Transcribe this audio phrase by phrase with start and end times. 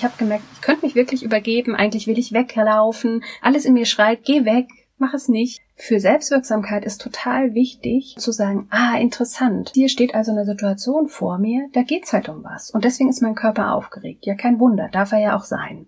[0.00, 3.84] Ich habe gemerkt, ich könnte mich wirklich übergeben, eigentlich will ich weglaufen, alles in mir
[3.84, 5.60] schreit, geh weg, mach es nicht.
[5.74, 9.72] Für Selbstwirksamkeit ist total wichtig zu sagen, ah, interessant.
[9.74, 12.70] Hier steht also eine Situation vor mir, da geht's halt um was.
[12.70, 14.24] Und deswegen ist mein Körper aufgeregt.
[14.24, 15.84] Ja, kein Wunder, darf er ja auch sein.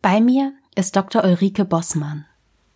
[0.00, 1.22] Bei mir ist Dr.
[1.22, 2.24] Ulrike Bossmann.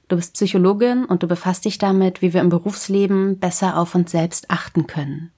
[0.08, 4.10] Du bist Psychologin und du befasst dich damit, wie wir im Berufsleben besser auf uns
[4.10, 5.32] selbst achten können.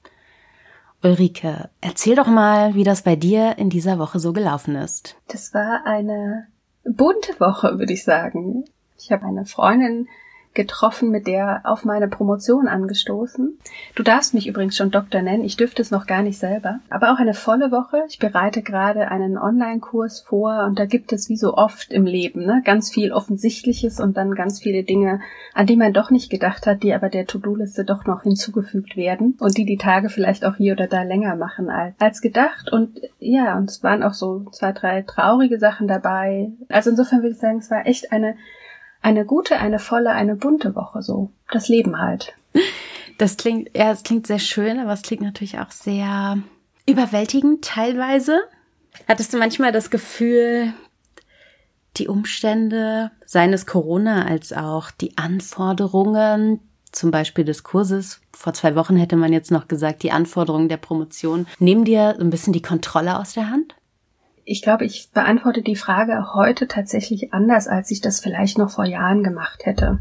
[1.02, 5.16] Ulrike, erzähl doch mal, wie das bei dir in dieser Woche so gelaufen ist.
[5.28, 6.48] Das war eine
[6.84, 8.64] bunte Woche, würde ich sagen.
[8.98, 10.08] Ich habe eine Freundin
[10.56, 13.56] getroffen, mit der auf meine Promotion angestoßen.
[13.94, 16.80] Du darfst mich übrigens schon Doktor nennen, ich dürfte es noch gar nicht selber.
[16.90, 18.02] Aber auch eine volle Woche.
[18.08, 22.44] Ich bereite gerade einen Online-Kurs vor und da gibt es wie so oft im Leben
[22.44, 25.20] ne, ganz viel Offensichtliches und dann ganz viele Dinge,
[25.54, 29.36] an die man doch nicht gedacht hat, die aber der To-Do-Liste doch noch hinzugefügt werden
[29.38, 32.72] und die die Tage vielleicht auch hier oder da länger machen als, gedacht.
[32.72, 36.52] Und ja, und es waren auch so zwei, drei traurige Sachen dabei.
[36.68, 38.36] Also insofern würde ich sagen, es war echt eine
[39.06, 41.30] eine gute, eine volle, eine bunte Woche so.
[41.52, 42.34] Das Leben halt.
[43.18, 46.38] Das klingt, ja, es klingt sehr schön, aber es klingt natürlich auch sehr
[46.86, 48.40] überwältigend teilweise.
[49.06, 50.74] Hattest du manchmal das Gefühl,
[51.98, 56.58] die Umstände, seines Corona als auch die Anforderungen,
[56.90, 60.78] zum Beispiel des Kurses, vor zwei Wochen hätte man jetzt noch gesagt, die Anforderungen der
[60.78, 63.75] Promotion, nehmen dir ein bisschen die Kontrolle aus der Hand?
[64.46, 68.84] Ich glaube, ich beantworte die Frage heute tatsächlich anders, als ich das vielleicht noch vor
[68.84, 69.98] Jahren gemacht hätte.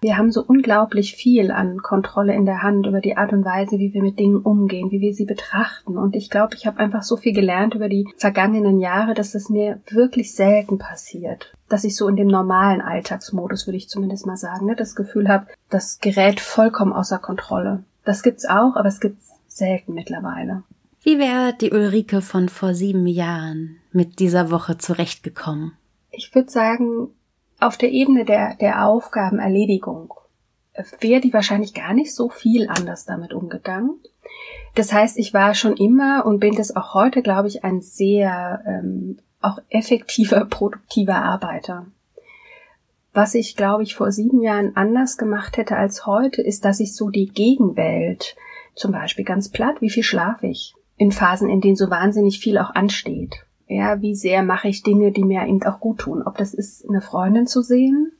[0.00, 3.78] Wir haben so unglaublich viel an Kontrolle in der Hand über die Art und Weise,
[3.78, 5.96] wie wir mit Dingen umgehen, wie wir sie betrachten.
[5.96, 9.48] Und ich glaube, ich habe einfach so viel gelernt über die vergangenen Jahre, dass es
[9.48, 11.52] mir wirklich selten passiert.
[11.68, 15.28] Dass ich so in dem normalen Alltagsmodus, würde ich zumindest mal sagen, ne, das Gefühl
[15.28, 17.84] habe, das gerät vollkommen außer Kontrolle.
[18.04, 20.64] Das gibt's auch, aber es gibt's selten mittlerweile.
[21.04, 25.72] Wie wäre die Ulrike von vor sieben Jahren mit dieser Woche zurechtgekommen?
[26.10, 27.08] Ich würde sagen,
[27.58, 30.14] auf der Ebene der, der Aufgabenerledigung
[31.00, 34.00] wäre die wahrscheinlich gar nicht so viel anders damit umgegangen.
[34.74, 38.62] Das heißt, ich war schon immer und bin das auch heute, glaube ich, ein sehr
[38.66, 41.86] ähm, auch effektiver, produktiver Arbeiter.
[43.12, 46.94] Was ich, glaube ich, vor sieben Jahren anders gemacht hätte als heute, ist, dass ich
[46.94, 48.36] so die Gegenwelt,
[48.74, 50.74] zum Beispiel ganz platt, wie viel schlafe ich?
[51.02, 53.44] In Phasen, in denen so wahnsinnig viel auch ansteht.
[53.66, 56.22] Ja, wie sehr mache ich Dinge, die mir eben auch gut tun.
[56.22, 58.12] Ob das ist, eine Freundin zu sehen,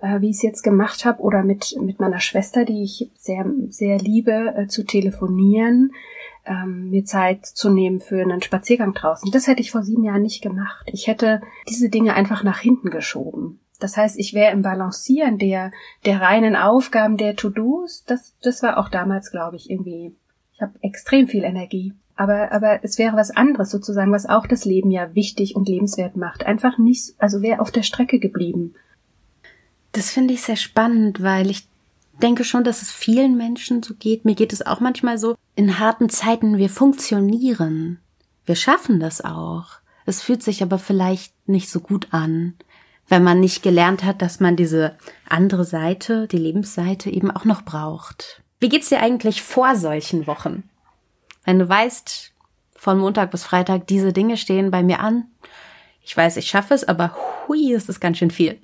[0.00, 3.46] äh, wie ich es jetzt gemacht habe, oder mit, mit meiner Schwester, die ich sehr,
[3.68, 5.92] sehr liebe, äh, zu telefonieren,
[6.46, 9.30] ähm, mir Zeit zu nehmen für einen Spaziergang draußen.
[9.30, 10.88] Das hätte ich vor sieben Jahren nicht gemacht.
[10.92, 13.60] Ich hätte diese Dinge einfach nach hinten geschoben.
[13.78, 15.70] Das heißt, ich wäre im Balancieren der,
[16.04, 18.04] der reinen Aufgaben der To-Dos.
[18.04, 20.16] Das, das war auch damals, glaube ich, irgendwie.
[20.54, 21.92] Ich habe extrem viel Energie.
[22.16, 26.16] Aber, aber es wäre was anderes sozusagen, was auch das Leben ja wichtig und lebenswert
[26.16, 26.46] macht.
[26.46, 28.74] Einfach nicht, also wäre auf der Strecke geblieben.
[29.92, 31.68] Das finde ich sehr spannend, weil ich
[32.22, 34.24] denke schon, dass es vielen Menschen so geht.
[34.24, 35.36] Mir geht es auch manchmal so.
[35.54, 37.98] In harten Zeiten, wir funktionieren.
[38.46, 39.66] Wir schaffen das auch.
[40.06, 42.54] Es fühlt sich aber vielleicht nicht so gut an,
[43.08, 44.96] wenn man nicht gelernt hat, dass man diese
[45.28, 48.42] andere Seite, die Lebensseite eben auch noch braucht.
[48.58, 50.62] Wie geht's dir eigentlich vor solchen Wochen?
[51.46, 52.32] Wenn du weißt,
[52.74, 55.28] von Montag bis Freitag, diese Dinge stehen bei mir an.
[56.02, 57.16] Ich weiß, ich schaffe es, aber
[57.48, 58.60] hui, ist es ganz schön viel.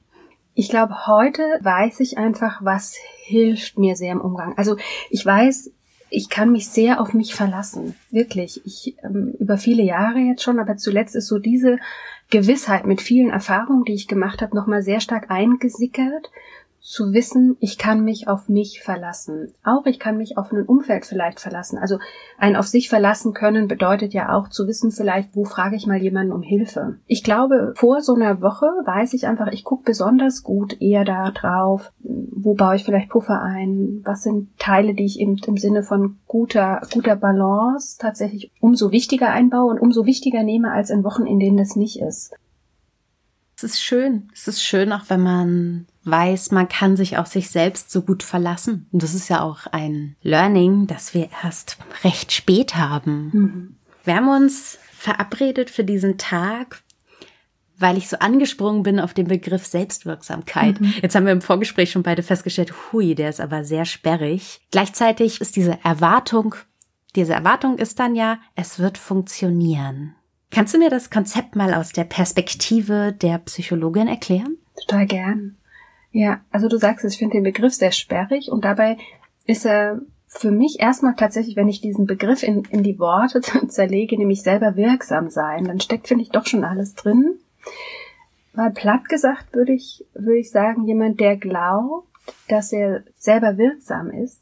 [0.54, 2.94] Ich glaube, heute weiß ich einfach, was
[3.24, 4.58] hilft mir sehr im Umgang.
[4.58, 4.76] Also
[5.10, 5.70] ich weiß,
[6.10, 7.94] ich kann mich sehr auf mich verlassen.
[8.10, 8.60] Wirklich.
[8.66, 11.78] Ich ähm, über viele Jahre jetzt schon, aber zuletzt ist so diese
[12.30, 16.30] Gewissheit mit vielen Erfahrungen, die ich gemacht habe, nochmal sehr stark eingesickert
[16.82, 19.54] zu wissen, ich kann mich auf mich verlassen.
[19.62, 21.78] Auch ich kann mich auf ein Umfeld vielleicht verlassen.
[21.78, 21.98] Also
[22.38, 26.02] ein auf sich verlassen können bedeutet ja auch zu wissen vielleicht, wo frage ich mal
[26.02, 26.98] jemanden um Hilfe.
[27.06, 31.30] Ich glaube, vor so einer Woche weiß ich einfach, ich gucke besonders gut eher da
[31.30, 35.84] drauf, wo baue ich vielleicht Puffer ein, was sind Teile, die ich eben im Sinne
[35.84, 41.26] von guter, guter Balance tatsächlich umso wichtiger einbaue und umso wichtiger nehme als in Wochen,
[41.26, 42.34] in denen das nicht ist.
[43.56, 44.28] Es ist schön.
[44.34, 48.22] Es ist schön, auch wenn man weiß, man kann sich auf sich selbst so gut
[48.22, 48.86] verlassen.
[48.92, 53.30] Und das ist ja auch ein Learning, das wir erst recht spät haben.
[53.32, 53.76] Mhm.
[54.04, 56.82] Wir haben uns verabredet für diesen Tag,
[57.78, 60.80] weil ich so angesprungen bin auf den Begriff Selbstwirksamkeit.
[60.80, 60.94] Mhm.
[61.02, 64.60] Jetzt haben wir im Vorgespräch schon beide festgestellt, hui, der ist aber sehr sperrig.
[64.70, 66.54] Gleichzeitig ist diese Erwartung,
[67.14, 70.14] diese Erwartung ist dann ja, es wird funktionieren.
[70.50, 74.58] Kannst du mir das Konzept mal aus der Perspektive der Psychologin erklären?
[74.76, 75.56] Total gern.
[76.12, 78.98] Ja, also du sagst ich finde den Begriff sehr sperrig und dabei
[79.46, 84.16] ist er für mich erstmal tatsächlich, wenn ich diesen Begriff in, in die Worte zerlege,
[84.16, 87.38] nämlich selber wirksam sein, dann steckt, finde ich, doch schon alles drin.
[88.54, 92.08] Weil platt gesagt würde ich, würde ich sagen, jemand, der glaubt,
[92.48, 94.40] dass er selber wirksam ist,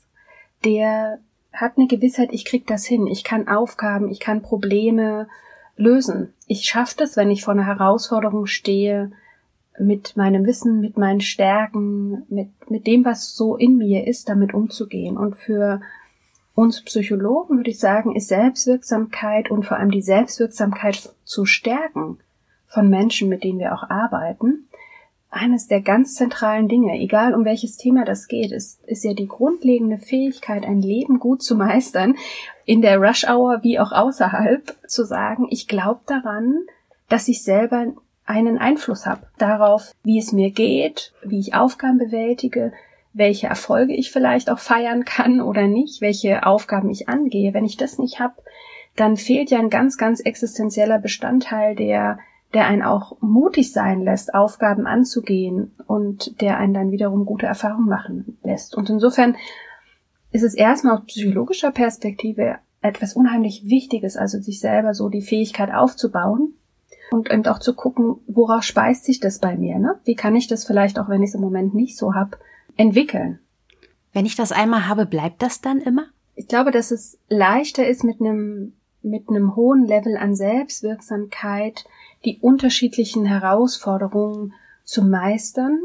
[0.64, 1.18] der
[1.52, 5.28] hat eine Gewissheit, ich krieg das hin, ich kann Aufgaben, ich kann Probleme
[5.76, 6.34] lösen.
[6.46, 9.12] Ich schaffe das, wenn ich vor einer Herausforderung stehe,
[9.80, 14.54] mit meinem Wissen, mit meinen Stärken, mit, mit dem, was so in mir ist, damit
[14.54, 15.16] umzugehen.
[15.16, 15.80] Und für
[16.54, 22.18] uns Psychologen würde ich sagen, ist Selbstwirksamkeit und vor allem die Selbstwirksamkeit zu stärken
[22.66, 24.68] von Menschen, mit denen wir auch arbeiten,
[25.30, 29.28] eines der ganz zentralen Dinge, egal um welches Thema das geht, ist, ist ja die
[29.28, 32.16] grundlegende Fähigkeit, ein Leben gut zu meistern,
[32.64, 36.66] in der Rush Hour wie auch außerhalb, zu sagen, ich glaube daran,
[37.08, 37.92] dass ich selber
[38.30, 42.72] einen Einfluss habe darauf, wie es mir geht, wie ich Aufgaben bewältige,
[43.12, 47.54] welche Erfolge ich vielleicht auch feiern kann oder nicht, welche Aufgaben ich angehe.
[47.54, 48.34] Wenn ich das nicht habe,
[48.96, 52.18] dann fehlt ja ein ganz, ganz existenzieller Bestandteil, der,
[52.54, 57.88] der einen auch mutig sein lässt, Aufgaben anzugehen und der einen dann wiederum gute Erfahrungen
[57.88, 58.76] machen lässt.
[58.76, 59.36] Und insofern
[60.30, 65.72] ist es erstmal aus psychologischer Perspektive etwas unheimlich Wichtiges, also sich selber so die Fähigkeit
[65.72, 66.54] aufzubauen,
[67.10, 69.98] und eben auch zu gucken, woraus speist sich das bei mir, ne?
[70.04, 72.38] Wie kann ich das vielleicht, auch wenn ich es im Moment nicht so hab,
[72.76, 73.40] entwickeln?
[74.12, 76.06] Wenn ich das einmal habe, bleibt das dann immer?
[76.34, 78.72] Ich glaube, dass es leichter ist, mit einem,
[79.02, 81.84] mit einem hohen Level an Selbstwirksamkeit
[82.24, 84.54] die unterschiedlichen Herausforderungen
[84.84, 85.80] zu meistern.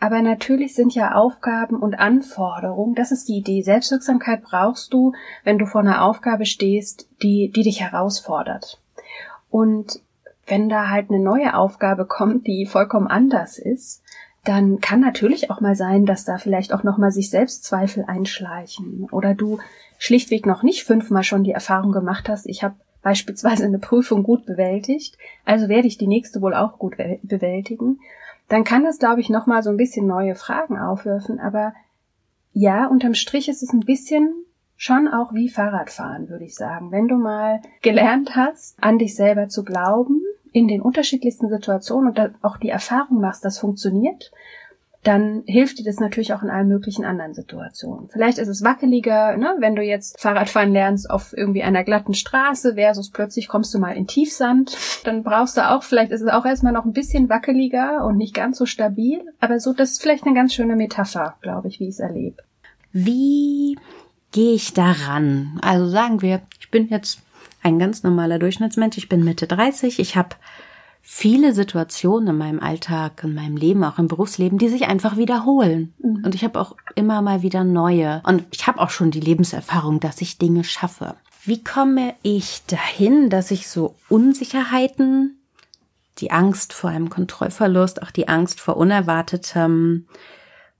[0.00, 3.62] Aber natürlich sind ja Aufgaben und Anforderungen, das ist die Idee.
[3.62, 5.12] Selbstwirksamkeit brauchst du,
[5.44, 8.80] wenn du vor einer Aufgabe stehst, die, die dich herausfordert.
[9.50, 10.00] Und
[10.46, 14.02] wenn da halt eine neue Aufgabe kommt, die vollkommen anders ist,
[14.44, 19.08] dann kann natürlich auch mal sein, dass da vielleicht auch noch mal sich Selbstzweifel einschleichen.
[19.10, 19.58] Oder du
[19.98, 24.46] schlichtweg noch nicht fünfmal schon die Erfahrung gemacht hast, ich habe beispielsweise eine Prüfung gut
[24.46, 28.00] bewältigt, also werde ich die nächste wohl auch gut bewältigen,
[28.48, 31.74] dann kann das, glaube ich, noch mal so ein bisschen neue Fragen aufwerfen, aber
[32.52, 34.43] ja, unterm Strich ist es ein bisschen
[34.76, 36.90] schon auch wie Fahrradfahren, würde ich sagen.
[36.90, 40.22] Wenn du mal gelernt hast, an dich selber zu glauben,
[40.52, 44.30] in den unterschiedlichsten Situationen und auch die Erfahrung machst, das funktioniert,
[45.04, 48.08] dann hilft dir das natürlich auch in allen möglichen anderen Situationen.
[48.08, 52.74] Vielleicht ist es wackeliger, ne, wenn du jetzt Fahrradfahren lernst auf irgendwie einer glatten Straße
[52.74, 56.46] versus plötzlich kommst du mal in Tiefsand, dann brauchst du auch, vielleicht ist es auch
[56.46, 60.24] erstmal noch ein bisschen wackeliger und nicht ganz so stabil, aber so, das ist vielleicht
[60.24, 62.42] eine ganz schöne Metapher, glaube ich, wie ich es erlebe.
[62.92, 63.76] Wie
[64.34, 65.58] gehe ich daran?
[65.62, 67.20] Also sagen wir, ich bin jetzt
[67.62, 68.98] ein ganz normaler Durchschnittsmensch.
[68.98, 70.00] Ich bin Mitte 30.
[70.00, 70.30] Ich habe
[71.00, 75.94] viele Situationen in meinem Alltag, in meinem Leben, auch im Berufsleben, die sich einfach wiederholen.
[75.98, 76.24] Mhm.
[76.24, 78.22] Und ich habe auch immer mal wieder neue.
[78.26, 81.14] Und ich habe auch schon die Lebenserfahrung, dass ich Dinge schaffe.
[81.44, 85.38] Wie komme ich dahin, dass ich so Unsicherheiten,
[86.18, 90.08] die Angst vor einem Kontrollverlust, auch die Angst vor Unerwartetem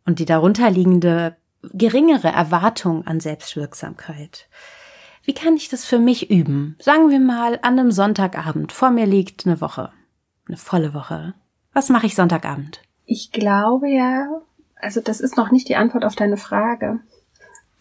[0.07, 1.37] und die darunterliegende
[1.73, 4.49] geringere Erwartung an Selbstwirksamkeit,
[5.25, 6.77] wie kann ich das für mich üben?
[6.79, 8.73] Sagen wir mal an einem Sonntagabend.
[8.73, 9.91] Vor mir liegt eine Woche.
[10.47, 11.35] Eine volle Woche.
[11.73, 12.83] Was mache ich Sonntagabend?
[13.07, 14.29] Ich glaube ja,
[14.77, 17.01] also das ist noch nicht die Antwort auf deine Frage.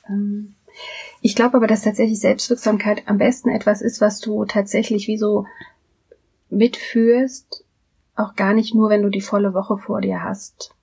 [0.07, 0.55] Ähm,
[1.21, 5.45] ich glaube aber, dass tatsächlich Selbstwirksamkeit am besten etwas ist, was du tatsächlich wie so
[6.49, 7.65] mitführst,
[8.15, 10.73] auch gar nicht nur, wenn du die volle Woche vor dir hast.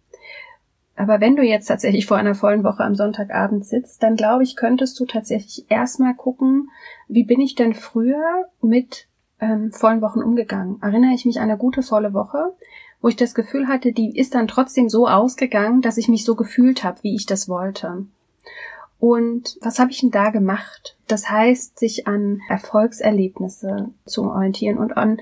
[1.00, 4.54] Aber wenn du jetzt tatsächlich vor einer vollen Woche am Sonntagabend sitzt, dann glaube ich,
[4.54, 6.69] könntest du tatsächlich erstmal gucken,
[7.09, 9.07] wie bin ich denn früher mit
[9.40, 10.76] ähm, vollen Wochen umgegangen?
[10.83, 12.52] Erinnere ich mich an eine gute volle Woche,
[13.00, 16.35] wo ich das Gefühl hatte, die ist dann trotzdem so ausgegangen, dass ich mich so
[16.35, 18.04] gefühlt habe, wie ich das wollte.
[18.99, 20.99] Und was habe ich denn da gemacht?
[21.09, 25.19] Das heißt, sich an Erfolgserlebnisse zu orientieren und an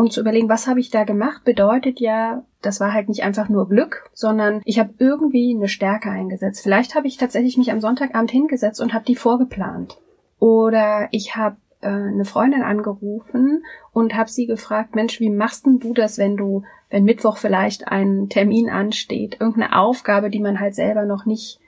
[0.00, 3.50] und zu überlegen, was habe ich da gemacht, bedeutet ja, das war halt nicht einfach
[3.50, 6.62] nur Glück, sondern ich habe irgendwie eine Stärke eingesetzt.
[6.62, 9.98] Vielleicht habe ich tatsächlich mich am Sonntagabend hingesetzt und habe die vorgeplant.
[10.38, 15.80] Oder ich habe äh, eine Freundin angerufen und habe sie gefragt, Mensch, wie machst denn
[15.80, 20.74] du das, wenn du, wenn Mittwoch vielleicht ein Termin ansteht, irgendeine Aufgabe, die man halt
[20.74, 21.60] selber noch nicht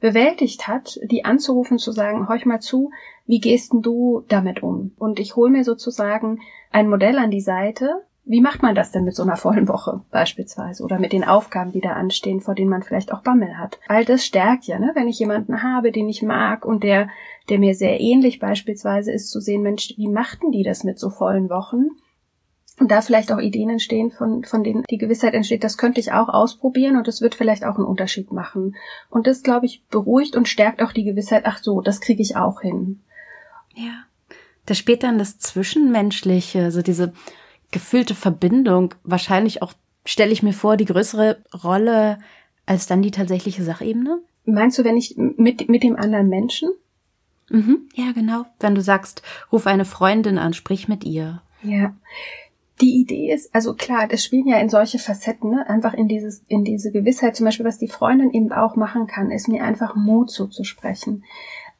[0.00, 2.90] bewältigt hat, die anzurufen, zu sagen, horch mal zu,
[3.26, 4.92] wie gehst denn du damit um?
[4.98, 6.40] Und ich hole mir sozusagen
[6.70, 10.02] ein Modell an die Seite, wie macht man das denn mit so einer vollen Woche
[10.10, 13.80] beispielsweise oder mit den Aufgaben, die da anstehen, vor denen man vielleicht auch Bammel hat?
[13.88, 14.92] All das stärkt ja, ne?
[14.94, 17.08] wenn ich jemanden habe, den ich mag und der,
[17.48, 21.08] der mir sehr ähnlich beispielsweise ist, zu sehen, Mensch, wie machten die das mit so
[21.08, 21.88] vollen Wochen?
[22.78, 26.12] Und da vielleicht auch Ideen entstehen, von, von denen die Gewissheit entsteht, das könnte ich
[26.12, 28.76] auch ausprobieren und das wird vielleicht auch einen Unterschied machen.
[29.10, 32.36] Und das, glaube ich, beruhigt und stärkt auch die Gewissheit, ach so, das kriege ich
[32.36, 33.00] auch hin.
[33.74, 34.04] Ja.
[34.66, 37.12] Da spielt dann das Zwischenmenschliche, so diese
[37.70, 39.72] gefühlte Verbindung wahrscheinlich auch,
[40.04, 42.18] stelle ich mir vor, die größere Rolle
[42.66, 44.20] als dann die tatsächliche Sachebene?
[44.44, 46.70] Meinst du, wenn ich mit, mit dem anderen Menschen?
[47.50, 48.44] Mhm, ja, genau.
[48.60, 51.42] Wenn du sagst, ruf eine Freundin an, sprich mit ihr.
[51.62, 51.94] Ja.
[52.80, 55.68] Die Idee ist, also klar, das spielen ja in solche Facetten, ne?
[55.68, 59.30] einfach in dieses, in diese Gewissheit, zum Beispiel, was die Freundin eben auch machen kann,
[59.30, 61.24] ist mir einfach Mut zuzusprechen.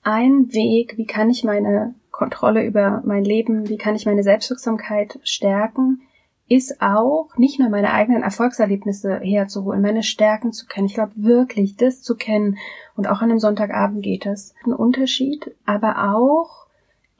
[0.02, 5.21] Ein Weg, wie kann ich meine Kontrolle über mein Leben, wie kann ich meine Selbstwirksamkeit
[5.23, 6.02] stärken,
[6.49, 10.87] ist auch nicht nur meine eigenen Erfolgserlebnisse herzuholen, meine Stärken zu kennen.
[10.87, 12.57] Ich glaube wirklich, das zu kennen
[12.97, 14.55] und auch an einem Sonntagabend geht es.
[14.64, 16.68] Ein Unterschied, aber auch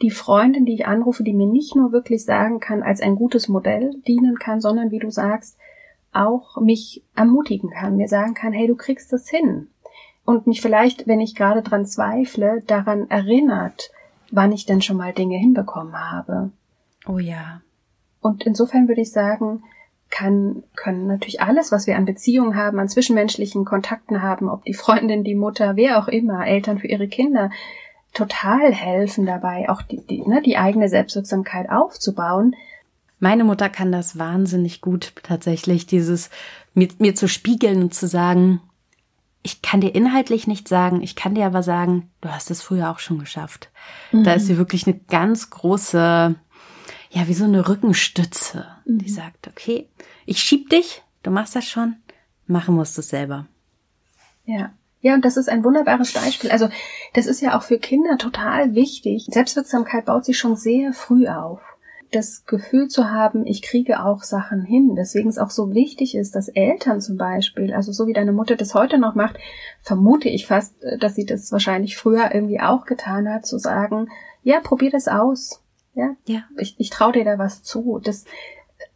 [0.02, 3.49] die Freundin, die ich anrufe, die mir nicht nur wirklich sagen kann, als ein gutes
[3.49, 5.59] Modell dienen kann, sondern wie du sagst,
[6.12, 9.69] auch mich ermutigen kann, mir sagen kann, hey, du kriegst das hin.
[10.25, 13.90] Und mich vielleicht, wenn ich gerade dran zweifle, daran erinnert,
[14.31, 16.50] wann ich denn schon mal Dinge hinbekommen habe.
[17.07, 17.62] Oh ja.
[18.21, 19.62] Und insofern würde ich sagen,
[20.11, 24.75] kann, können natürlich alles, was wir an Beziehungen haben, an zwischenmenschlichen Kontakten haben, ob die
[24.75, 27.50] Freundin, die Mutter, wer auch immer, Eltern für ihre Kinder,
[28.18, 32.56] total helfen dabei, auch die, die, ne, die eigene Selbstwirksamkeit aufzubauen.
[33.20, 36.30] Meine Mutter kann das wahnsinnig gut tatsächlich, dieses
[36.75, 38.60] mir, mir zu spiegeln und zu sagen,
[39.42, 42.90] ich kann dir inhaltlich nicht sagen, ich kann dir aber sagen, du hast es früher
[42.90, 43.70] auch schon geschafft.
[44.10, 44.25] Mhm.
[44.25, 46.34] Da ist sie wirklich eine ganz große,
[47.10, 48.98] ja, wie so eine Rückenstütze, mhm.
[48.98, 49.88] die sagt, okay,
[50.26, 51.96] ich schieb dich, du machst das schon,
[52.48, 53.46] machen musst du es selber.
[54.44, 54.72] Ja.
[55.00, 56.50] Ja, und das ist ein wunderbares Beispiel.
[56.50, 56.69] Also,
[57.14, 59.26] das ist ja auch für Kinder total wichtig.
[59.31, 61.61] Selbstwirksamkeit baut sich schon sehr früh auf
[62.11, 64.95] das Gefühl zu haben, ich kriege auch Sachen hin.
[64.97, 68.57] Deswegen es auch so wichtig ist, dass Eltern zum Beispiel, also so wie deine Mutter
[68.57, 69.38] das heute noch macht,
[69.81, 74.09] vermute ich fast, dass sie das wahrscheinlich früher irgendwie auch getan hat, zu sagen,
[74.43, 75.62] ja, probier das aus.
[75.95, 76.45] Ja, ja.
[76.57, 78.00] ich, ich traue dir da was zu.
[78.02, 78.25] Das,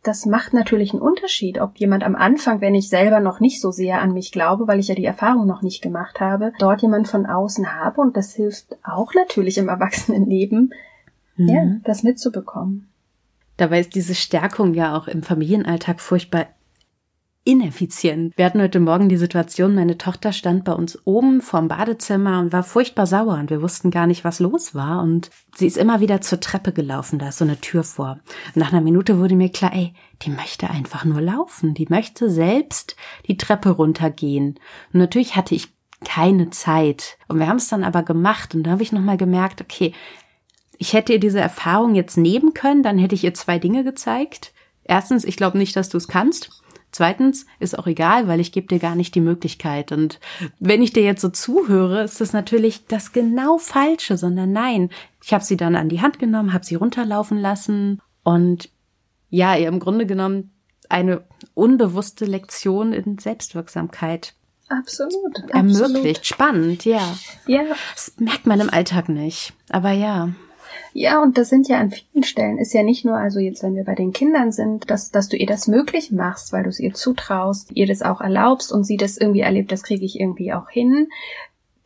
[0.03, 3.71] das macht natürlich einen Unterschied, ob jemand am Anfang, wenn ich selber noch nicht so
[3.71, 7.07] sehr an mich glaube, weil ich ja die Erfahrung noch nicht gemacht habe, dort jemand
[7.07, 10.75] von außen habe und das hilft auch natürlich im Erwachsenenleben,
[11.37, 11.49] mhm.
[11.49, 12.89] ja, das mitzubekommen.
[13.57, 16.47] Dabei ist diese Stärkung ja auch im Familienalltag furchtbar
[17.45, 18.37] ineffizient.
[18.37, 22.53] Wir hatten heute Morgen die Situation, meine Tochter stand bei uns oben vorm Badezimmer und
[22.53, 26.01] war furchtbar sauer und wir wussten gar nicht, was los war und sie ist immer
[26.01, 28.21] wieder zur Treppe gelaufen, da ist so eine Tür vor.
[28.55, 32.31] Und nach einer Minute wurde mir klar, ey, die möchte einfach nur laufen, die möchte
[32.31, 32.97] selbst
[33.27, 34.61] die Treppe runtergehen.
[34.93, 35.69] Und natürlich hatte ich
[36.05, 37.19] keine Zeit.
[37.27, 39.93] Und wir haben es dann aber gemacht und da habe ich nochmal gemerkt, okay,
[40.79, 44.53] ich hätte ihr diese Erfahrung jetzt nehmen können, dann hätte ich ihr zwei Dinge gezeigt.
[44.85, 46.62] Erstens, ich glaube nicht, dass du es kannst.
[46.93, 49.93] Zweitens, ist auch egal, weil ich gebe dir gar nicht die Möglichkeit.
[49.93, 50.21] Und
[50.61, 54.91] wenn ich dir jetzt so zuhöre, ist das natürlich das genau Falsche, sondern nein,
[55.25, 58.69] ich habe sie dann an die Hand genommen, habe sie runterlaufen lassen und
[59.31, 60.53] ja, ihr im Grunde genommen
[60.91, 64.35] eine unbewusste Lektion in Selbstwirksamkeit
[64.69, 65.39] Absolut.
[65.51, 65.83] Ermöglicht.
[65.83, 66.27] Absolut.
[66.27, 67.17] Spannend, ja.
[67.47, 67.63] Ja.
[67.95, 69.53] Das merkt man im Alltag nicht.
[69.71, 70.31] Aber ja.
[70.95, 73.75] Ja, und das sind ja an vielen Stellen, ist ja nicht nur, also jetzt, wenn
[73.75, 76.81] wir bei den Kindern sind, dass, dass du ihr das möglich machst, weil du es
[76.81, 80.53] ihr zutraust, ihr das auch erlaubst und sie das irgendwie erlebt, das kriege ich irgendwie
[80.53, 81.09] auch hin,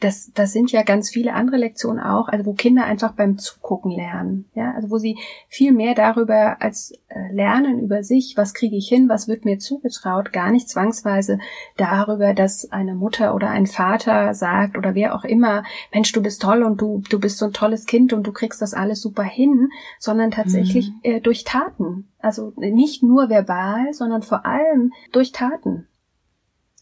[0.00, 3.90] das, das sind ja ganz viele andere Lektionen auch, also wo Kinder einfach beim Zugucken
[3.90, 5.16] lernen, ja, also wo sie
[5.48, 9.58] viel mehr darüber als äh, lernen über sich, was kriege ich hin, was wird mir
[9.58, 11.38] zugetraut, gar nicht zwangsweise
[11.78, 16.42] darüber, dass eine Mutter oder ein Vater sagt oder wer auch immer, Mensch, du bist
[16.42, 19.24] toll und du, du bist so ein tolles Kind und du kriegst das alles super
[19.24, 21.00] hin, sondern tatsächlich mhm.
[21.04, 22.08] äh, durch Taten.
[22.18, 25.86] Also nicht nur verbal, sondern vor allem durch Taten.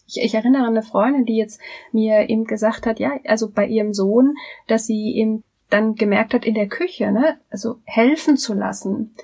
[0.07, 1.61] Ich, ich erinnere an eine Freundin, die jetzt
[1.93, 4.35] mir eben gesagt hat, ja, also bei ihrem Sohn,
[4.67, 9.15] dass sie eben dann gemerkt hat in der Küche, ne, also helfen zu lassen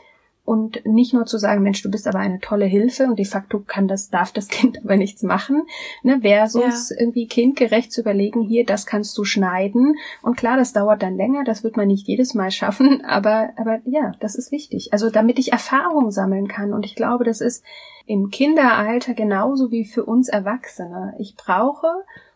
[0.51, 3.61] und nicht nur zu sagen, Mensch, du bist aber eine tolle Hilfe und de facto
[3.65, 5.63] kann das, darf das Kind aber nichts machen,
[6.03, 6.97] ne, versus ja.
[6.99, 11.45] irgendwie kindgerecht zu überlegen, hier, das kannst du schneiden und klar, das dauert dann länger,
[11.45, 14.93] das wird man nicht jedes Mal schaffen, aber, aber ja, das ist wichtig.
[14.93, 17.63] Also damit ich Erfahrung sammeln kann und ich glaube, das ist
[18.07, 21.15] im Kinderalter genauso wie für uns Erwachsene.
[21.21, 21.87] Ich brauche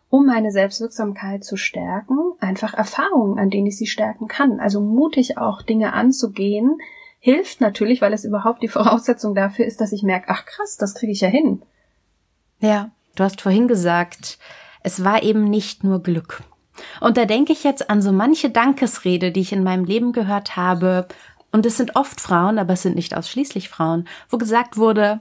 [0.09, 4.61] um meine Selbstwirksamkeit zu stärken, einfach Erfahrungen, an denen ich sie stärken kann.
[4.61, 6.77] Also mutig auch Dinge anzugehen,
[7.25, 10.93] hilft natürlich, weil es überhaupt die Voraussetzung dafür ist, dass ich merke, ach krass, das
[10.93, 11.63] kriege ich ja hin.
[12.59, 14.37] Ja, du hast vorhin gesagt,
[14.83, 16.43] es war eben nicht nur Glück.
[17.01, 20.55] Und da denke ich jetzt an so manche Dankesrede, die ich in meinem Leben gehört
[20.55, 21.07] habe,
[21.51, 25.19] und es sind oft Frauen, aber es sind nicht ausschließlich Frauen, wo gesagt wurde,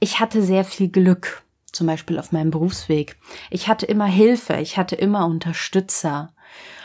[0.00, 3.16] ich hatte sehr viel Glück zum Beispiel auf meinem Berufsweg.
[3.48, 6.34] Ich hatte immer Hilfe, ich hatte immer Unterstützer.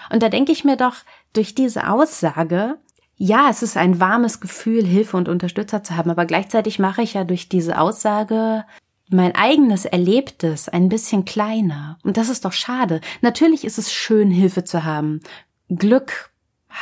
[0.10, 0.96] Und da denke ich mir doch,
[1.34, 2.78] durch diese Aussage,
[3.18, 7.16] ja, es ist ein warmes Gefühl, Hilfe und Unterstützer zu haben, aber gleichzeitig mache ich
[7.16, 8.64] ja durch diese Aussage
[9.10, 11.98] mein eigenes Erlebtes ein bisschen kleiner.
[12.04, 13.02] Und das ist doch schade.
[13.22, 15.22] Natürlich ist es schön, Hilfe zu haben.
[15.70, 16.30] Glück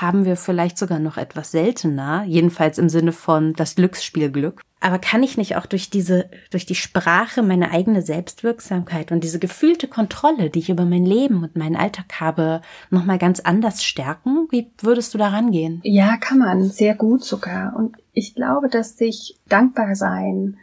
[0.02, 4.62] haben wir vielleicht sogar noch etwas seltener, jedenfalls im Sinne von das Glücksspiel Glück.
[4.82, 9.40] Aber kann ich nicht auch durch diese, durch die Sprache meine eigene Selbstwirksamkeit und diese
[9.40, 12.62] gefühlte Kontrolle, die ich über mein Leben und meinen Alltag habe,
[12.92, 14.48] nochmal ganz anders stärken?
[14.52, 15.80] Wie würdest du daran gehen?
[15.84, 16.66] Ja, kann man.
[16.66, 17.76] Sehr gut sogar.
[17.76, 20.58] Und ich glaube, dass sich dankbar sein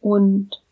[0.00, 0.62] und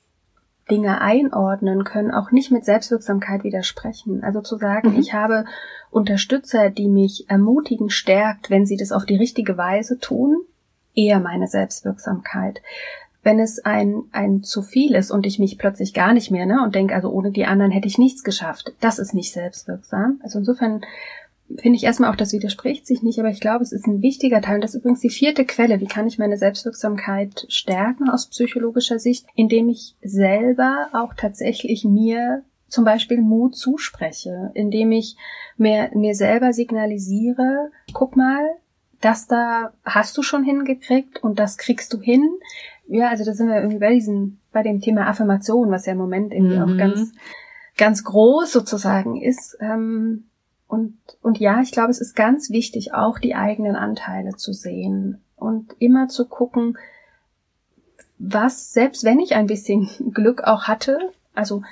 [0.71, 4.23] Dinge einordnen können, auch nicht mit Selbstwirksamkeit widersprechen.
[4.23, 4.99] Also zu sagen, mhm.
[4.99, 5.45] ich habe
[5.91, 10.39] Unterstützer, die mich ermutigen, stärkt, wenn sie das auf die richtige Weise tun,
[10.95, 12.63] eher meine Selbstwirksamkeit.
[13.23, 16.63] Wenn es ein, ein zu viel ist und ich mich plötzlich gar nicht mehr, ne,
[16.63, 20.21] und denke, also ohne die anderen hätte ich nichts geschafft, das ist nicht selbstwirksam.
[20.23, 20.83] Also insofern
[21.59, 24.41] finde ich erstmal auch, das widerspricht sich nicht, aber ich glaube, es ist ein wichtiger
[24.41, 24.57] Teil.
[24.57, 25.81] Und das ist übrigens die vierte Quelle.
[25.81, 29.27] Wie kann ich meine Selbstwirksamkeit stärken aus psychologischer Sicht?
[29.35, 35.17] Indem ich selber auch tatsächlich mir zum Beispiel Mut zuspreche, indem ich
[35.57, 38.43] mir, mir selber signalisiere, guck mal,
[39.01, 42.29] das da hast du schon hingekriegt und das kriegst du hin.
[42.89, 45.99] Ja, also da sind wir irgendwie bei diesem, bei dem Thema Affirmation, was ja im
[45.99, 46.63] Moment irgendwie mhm.
[46.63, 47.13] auch ganz,
[47.77, 49.57] ganz groß sozusagen ist.
[49.61, 50.25] Ähm,
[50.75, 55.23] und, und ja, ich glaube, es ist ganz wichtig, auch die eigenen Anteile zu sehen
[55.37, 56.77] und immer zu gucken,
[58.19, 60.99] was, selbst wenn ich ein bisschen Glück auch hatte,
[61.35, 61.63] also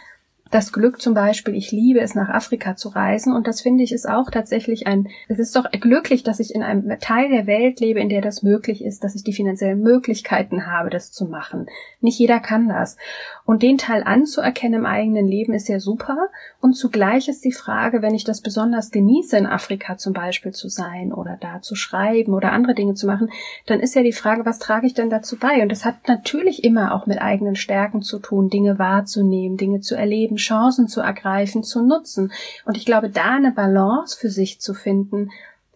[0.52, 3.90] das Glück zum Beispiel, ich liebe es, nach Afrika zu reisen und das finde ich
[3.90, 7.80] ist auch tatsächlich ein, es ist doch glücklich, dass ich in einem Teil der Welt
[7.80, 11.66] lebe, in der das möglich ist, dass ich die finanziellen Möglichkeiten habe, das zu machen.
[12.00, 12.98] Nicht jeder kann das.
[13.44, 16.28] Und den Teil anzuerkennen im eigenen Leben ist ja super
[16.60, 20.68] und zugleich ist die Frage, wenn ich das besonders genieße, in Afrika zum Beispiel zu
[20.68, 23.30] sein oder da zu schreiben oder andere Dinge zu machen,
[23.66, 25.62] dann ist ja die Frage, was trage ich denn dazu bei?
[25.62, 29.96] Und das hat natürlich immer auch mit eigenen Stärken zu tun, Dinge wahrzunehmen, Dinge zu
[29.96, 32.32] erleben, Chancen zu ergreifen, zu nutzen.
[32.64, 35.30] Und ich glaube, da eine Balance für sich zu finden,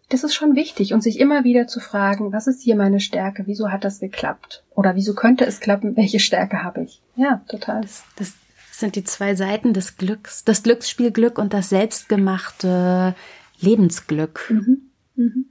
[0.08, 3.44] das ist schon wichtig und sich immer wieder zu fragen, was ist hier meine Stärke?
[3.46, 4.64] Wieso hat das geklappt?
[4.74, 5.96] Oder wieso könnte es klappen?
[5.96, 7.02] Welche Stärke habe ich?
[7.16, 7.82] Ja, total.
[7.82, 8.34] Das, das
[8.72, 10.44] sind die zwei Seiten des Glücks.
[10.44, 13.14] Das Glücksspielglück und das selbstgemachte
[13.58, 14.46] Lebensglück.
[14.50, 14.90] Mhm.
[15.16, 15.46] Mhm.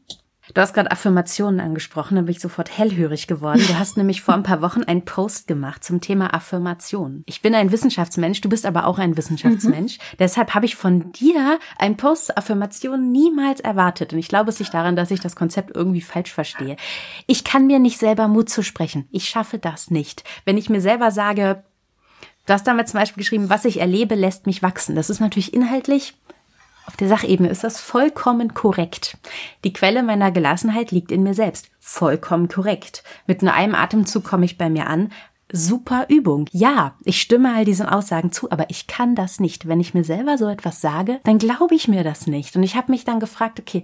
[0.54, 3.64] Du hast gerade Affirmationen angesprochen, da bin ich sofort hellhörig geworden.
[3.68, 7.24] Du hast nämlich vor ein paar Wochen einen Post gemacht zum Thema Affirmation.
[7.26, 9.98] Ich bin ein Wissenschaftsmensch, du bist aber auch ein Wissenschaftsmensch.
[9.98, 10.18] Mhm.
[10.20, 14.14] Deshalb habe ich von dir einen Post zur Affirmation niemals erwartet.
[14.14, 16.76] Und ich glaube, es liegt daran, dass ich das Konzept irgendwie falsch verstehe.
[17.26, 19.08] Ich kann mir nicht selber Mut zu sprechen.
[19.12, 20.24] Ich schaffe das nicht.
[20.46, 21.64] Wenn ich mir selber sage,
[22.48, 24.96] Du hast damit zum Beispiel geschrieben, was ich erlebe, lässt mich wachsen.
[24.96, 26.14] Das ist natürlich inhaltlich
[26.86, 29.18] auf der Sachebene ist das vollkommen korrekt.
[29.64, 31.70] Die Quelle meiner Gelassenheit liegt in mir selbst.
[31.80, 33.04] Vollkommen korrekt.
[33.28, 35.12] Mit nur einem Atemzug komme ich bei mir an.
[35.52, 36.48] Super Übung.
[36.52, 39.68] Ja, ich stimme all diesen Aussagen zu, aber ich kann das nicht.
[39.68, 42.56] Wenn ich mir selber so etwas sage, dann glaube ich mir das nicht.
[42.56, 43.84] Und ich habe mich dann gefragt, okay,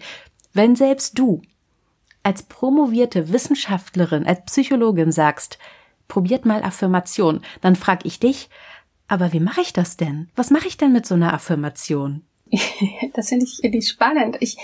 [0.54, 1.42] wenn selbst du
[2.24, 5.58] als promovierte Wissenschaftlerin, als Psychologin sagst,
[6.08, 8.50] probiert mal Affirmation, dann frage ich dich,
[9.08, 10.30] aber wie mache ich das denn?
[10.36, 12.24] Was mache ich denn mit so einer Affirmation?
[13.14, 14.38] das finde ich, find ich spannend.
[14.40, 14.58] Ich,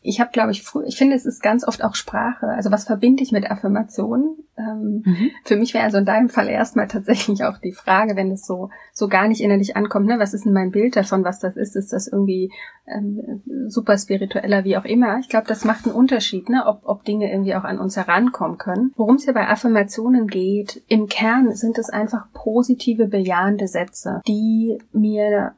[0.00, 2.46] ich habe, glaube ich, früh, ich finde, es ist ganz oft auch Sprache.
[2.48, 4.36] Also was verbinde ich mit Affirmationen?
[4.56, 5.30] Ähm, mhm.
[5.44, 8.70] Für mich wäre also in deinem Fall erstmal tatsächlich auch die Frage, wenn es so
[8.92, 11.74] so gar nicht innerlich ankommt, ne, was ist denn mein Bild davon, was das ist?
[11.74, 12.52] Ist das irgendwie
[12.86, 15.18] ähm, super spiritueller, wie auch immer?
[15.18, 18.58] Ich glaube, das macht einen Unterschied, ne, ob, ob Dinge irgendwie auch an uns herankommen
[18.58, 18.92] können.
[18.96, 24.78] Worum es hier bei Affirmationen geht, im Kern sind es einfach positive, bejahende Sätze, die
[24.92, 25.54] mir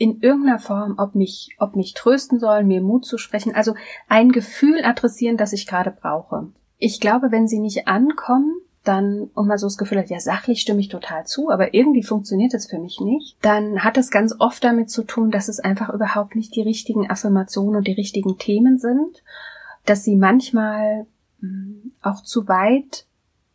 [0.00, 3.74] in irgendeiner Form, ob mich, ob mich trösten sollen, mir Mut zu sprechen, also
[4.08, 6.48] ein Gefühl adressieren, das ich gerade brauche.
[6.78, 10.62] Ich glaube, wenn sie nicht ankommen, dann und man so das Gefühl hat, ja, sachlich
[10.62, 14.34] stimme ich total zu, aber irgendwie funktioniert das für mich nicht, dann hat es ganz
[14.38, 18.38] oft damit zu tun, dass es einfach überhaupt nicht die richtigen Affirmationen und die richtigen
[18.38, 19.22] Themen sind,
[19.84, 21.06] dass sie manchmal
[21.40, 23.04] hm, auch zu weit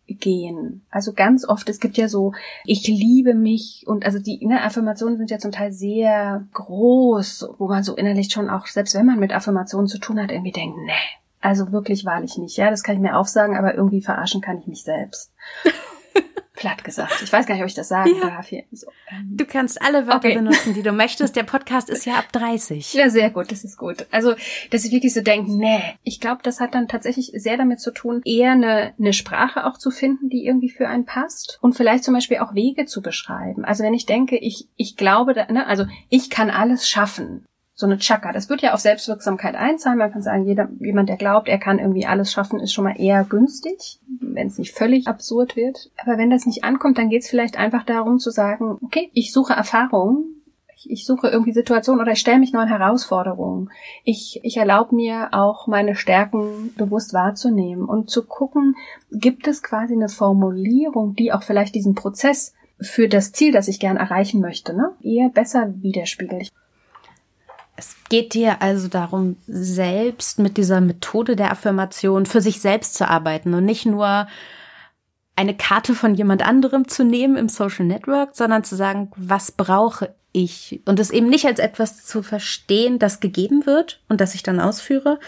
[0.08, 0.86] gehen.
[0.90, 5.18] Also ganz oft, es gibt ja so, ich liebe mich und also die ne, Affirmationen
[5.18, 9.20] sind ja zum Teil sehr groß, wo man so innerlich schon auch, selbst wenn man
[9.20, 10.92] mit Affirmationen zu tun hat, irgendwie denkt, nee,
[11.42, 12.58] also wirklich wahrlich nicht.
[12.58, 15.32] Ja, das kann ich mir aufsagen, aber irgendwie verarschen kann ich mich selbst.
[16.56, 17.22] platt gesagt.
[17.24, 18.30] Ich weiß gar nicht, ob ich das sagen ja.
[18.30, 18.64] darf hier.
[18.72, 19.36] So, ähm.
[19.36, 20.36] Du kannst alle Wörter okay.
[20.36, 21.36] benutzen, die du möchtest.
[21.36, 22.94] Der Podcast ist ja ab 30.
[22.94, 24.06] Ja, sehr gut, das ist gut.
[24.12, 24.36] Also,
[24.72, 27.92] dass ich wirklich so denke, nee, ich glaube, das hat dann tatsächlich sehr damit zu
[27.92, 32.04] tun, eher eine, eine Sprache auch zu finden, die irgendwie für einen passt und vielleicht
[32.04, 33.66] zum Beispiel auch Wege zu beschreiben.
[33.66, 37.46] Also wenn ich denke, ich, ich glaube, da, ne, also ich kann alles schaffen
[37.78, 38.32] so eine Chaka.
[38.32, 40.00] Das wird ja auf Selbstwirksamkeit einzahlen.
[40.00, 43.00] Man kann sagen, jeder, jemand, der glaubt, er kann irgendwie alles schaffen, ist schon mal
[43.00, 45.92] eher günstig, wenn es nicht völlig absurd wird.
[46.02, 49.34] Aber wenn das nicht ankommt, dann geht es vielleicht einfach darum zu sagen, okay, ich
[49.34, 50.36] suche Erfahrungen,
[50.88, 53.70] ich suche irgendwie Situationen oder ich stelle mich neuen Herausforderungen.
[54.04, 58.76] Ich, ich erlaube mir auch meine Stärken bewusst wahrzunehmen und zu gucken,
[59.12, 63.80] gibt es quasi eine Formulierung, die auch vielleicht diesen Prozess für das Ziel, das ich
[63.80, 66.52] gern erreichen möchte, ne, eher besser widerspiegelt.
[67.78, 73.10] Es geht dir also darum, selbst mit dieser Methode der Affirmation für sich selbst zu
[73.10, 74.28] arbeiten und nicht nur
[75.36, 80.16] eine Karte von jemand anderem zu nehmen im Social Network, sondern zu sagen, was brauche
[80.32, 80.82] ich?
[80.86, 84.60] Und es eben nicht als etwas zu verstehen, das gegeben wird und das ich dann
[84.60, 85.20] ausführe,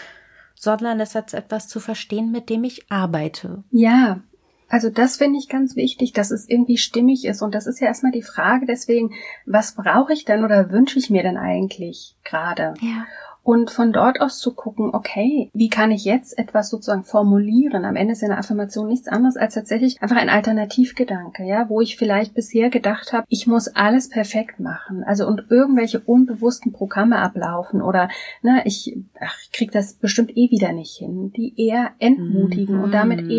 [0.54, 3.62] sondern es als etwas zu verstehen, mit dem ich arbeite.
[3.70, 4.20] Ja,
[4.68, 7.42] also das finde ich ganz wichtig, dass es irgendwie stimmig ist.
[7.42, 9.12] Und das ist ja erstmal die Frage deswegen,
[9.46, 12.74] was brauche ich denn oder wünsche ich mir denn eigentlich gerade?
[12.80, 13.06] Ja.
[13.48, 17.86] Und von dort aus zu gucken, okay, wie kann ich jetzt etwas sozusagen formulieren?
[17.86, 21.96] Am Ende ist eine Affirmation nichts anderes als tatsächlich einfach ein Alternativgedanke, ja, wo ich
[21.96, 27.80] vielleicht bisher gedacht habe, ich muss alles perfekt machen, also und irgendwelche unbewussten Programme ablaufen
[27.80, 28.10] oder
[28.42, 32.82] ne, ich, ach, ich krieg das bestimmt eh wieder nicht hin, die eher entmutigen mhm.
[32.82, 33.30] und damit mhm.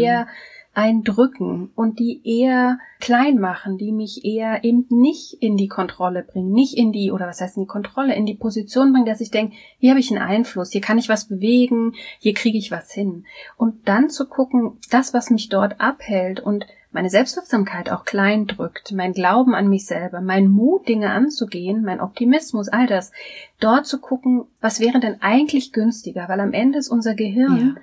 [0.76, 6.24] Eher eindrücken und die eher klein machen, die mich eher eben nicht in die Kontrolle
[6.24, 9.22] bringen, nicht in die, oder was heißt in die Kontrolle, in die Position bringen, dass
[9.22, 12.72] ich denke, hier habe ich einen Einfluss, hier kann ich was bewegen, hier kriege ich
[12.72, 13.26] was hin.
[13.58, 18.92] Und dann zu gucken, das, was mich dort abhält und meine Selbstwirksamkeit auch klein drückt,
[18.94, 23.12] mein Glauben an mich selber, mein Mut, Dinge anzugehen, mein Optimismus, all das,
[23.60, 27.82] dort zu gucken, was wäre denn eigentlich günstiger, weil am Ende ist unser Gehirn ja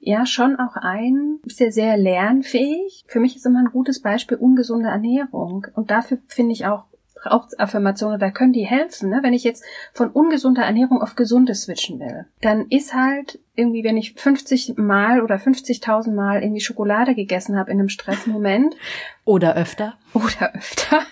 [0.00, 3.04] ja schon auch ein, ist ja sehr lernfähig.
[3.06, 5.66] Für mich ist immer ein gutes Beispiel ungesunde Ernährung.
[5.74, 6.84] Und dafür finde ich auch
[7.22, 9.10] braucht Affirmationen, da können die helfen.
[9.10, 9.20] Ne?
[9.22, 13.96] Wenn ich jetzt von ungesunder Ernährung auf gesunde switchen will, dann ist halt irgendwie, wenn
[13.96, 18.76] ich 50 Mal oder 50.000 Mal irgendwie Schokolade gegessen habe in einem Stressmoment.
[19.24, 19.98] Oder öfter.
[20.14, 21.02] Oder öfter.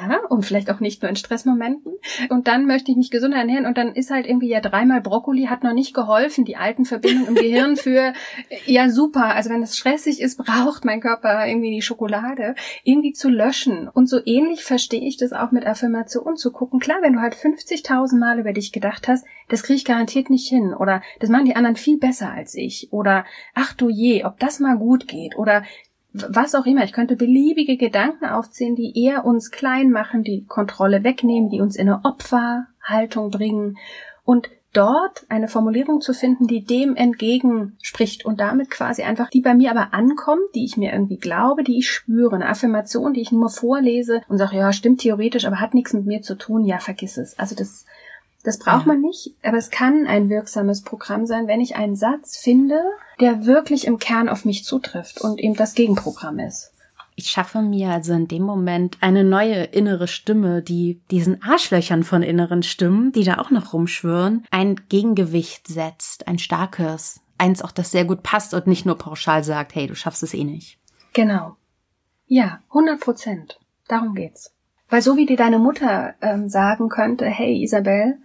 [0.00, 1.92] Ja, und vielleicht auch nicht nur in Stressmomenten.
[2.30, 5.44] Und dann möchte ich mich gesund ernähren und dann ist halt irgendwie ja dreimal Brokkoli
[5.46, 8.12] hat noch nicht geholfen, die alten Verbindungen im Gehirn für,
[8.66, 13.28] ja super, also wenn es stressig ist, braucht mein Körper irgendwie die Schokolade, irgendwie zu
[13.28, 13.88] löschen.
[13.88, 16.80] Und so ähnlich verstehe ich das auch mit Affirmation zu gucken.
[16.80, 20.48] Klar, wenn du halt 50.000 Mal über dich gedacht hast, das kriege ich garantiert nicht
[20.48, 24.38] hin oder das machen die anderen viel besser als ich oder ach du je, ob
[24.38, 25.64] das mal gut geht oder
[26.12, 26.84] was auch immer.
[26.84, 31.76] Ich könnte beliebige Gedanken aufzählen, die eher uns klein machen, die Kontrolle wegnehmen, die uns
[31.76, 33.78] in eine Opferhaltung bringen
[34.24, 39.54] und dort eine Formulierung zu finden, die dem entgegenspricht und damit quasi einfach, die bei
[39.54, 43.32] mir aber ankommt, die ich mir irgendwie glaube, die ich spüre, eine Affirmation, die ich
[43.32, 46.78] nur vorlese und sage, ja, stimmt theoretisch, aber hat nichts mit mir zu tun, ja,
[46.78, 47.38] vergiss es.
[47.38, 47.84] Also das,
[48.42, 48.92] das braucht ja.
[48.92, 52.82] man nicht, aber es kann ein wirksames Programm sein, wenn ich einen Satz finde,
[53.20, 56.72] der wirklich im Kern auf mich zutrifft und eben das Gegenprogramm ist.
[57.16, 62.22] Ich schaffe mir also in dem Moment eine neue innere Stimme, die diesen Arschlöchern von
[62.22, 67.90] inneren Stimmen, die da auch noch rumschwören, ein Gegengewicht setzt, ein starkes, eins auch, das
[67.90, 70.78] sehr gut passt und nicht nur pauschal sagt, hey, du schaffst es eh nicht.
[71.12, 71.56] Genau.
[72.26, 73.58] Ja, 100 Prozent.
[73.86, 74.54] Darum geht's.
[74.88, 78.18] Weil so wie dir deine Mutter ähm, sagen könnte, hey Isabel,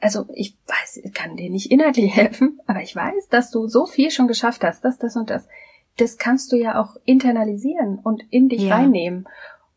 [0.00, 3.86] also ich weiß, ich kann dir nicht inhaltlich helfen, aber ich weiß, dass du so
[3.86, 5.46] viel schon geschafft hast, das, das und das.
[5.96, 8.76] Das kannst du ja auch internalisieren und in dich ja.
[8.76, 9.26] reinnehmen.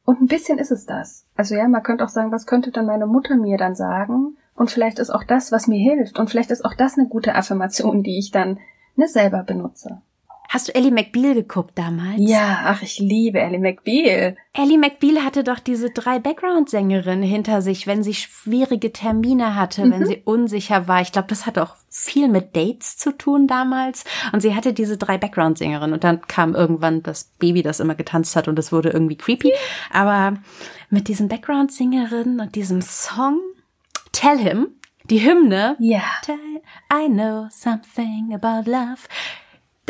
[0.05, 1.25] Und ein bisschen ist es das.
[1.35, 4.37] Also ja, man könnte auch sagen, was könnte dann meine Mutter mir dann sagen?
[4.55, 6.19] Und vielleicht ist auch das, was mir hilft.
[6.19, 8.59] Und vielleicht ist auch das eine gute Affirmation, die ich dann
[8.95, 10.01] ne, selber benutze.
[10.53, 12.17] Hast du Ellie McBeal geguckt damals?
[12.17, 14.35] Ja, ach, ich liebe Ellie McBeal.
[14.51, 19.91] Ellie McBeal hatte doch diese drei Background-Sängerinnen hinter sich, wenn sie schwierige Termine hatte, mhm.
[19.91, 20.99] wenn sie unsicher war.
[20.99, 24.03] Ich glaube, das hat auch viel mit Dates zu tun damals.
[24.33, 25.93] Und sie hatte diese drei Background-Sängerinnen.
[25.93, 29.53] Und dann kam irgendwann das Baby, das immer getanzt hat und es wurde irgendwie creepy.
[29.89, 30.33] Aber
[30.89, 33.39] mit diesen Background-Sängerinnen und diesem Song
[34.11, 34.67] Tell Him,
[35.05, 35.77] die Hymne.
[35.79, 36.03] Ja.
[36.25, 36.35] Tell,
[36.93, 39.07] I know something about love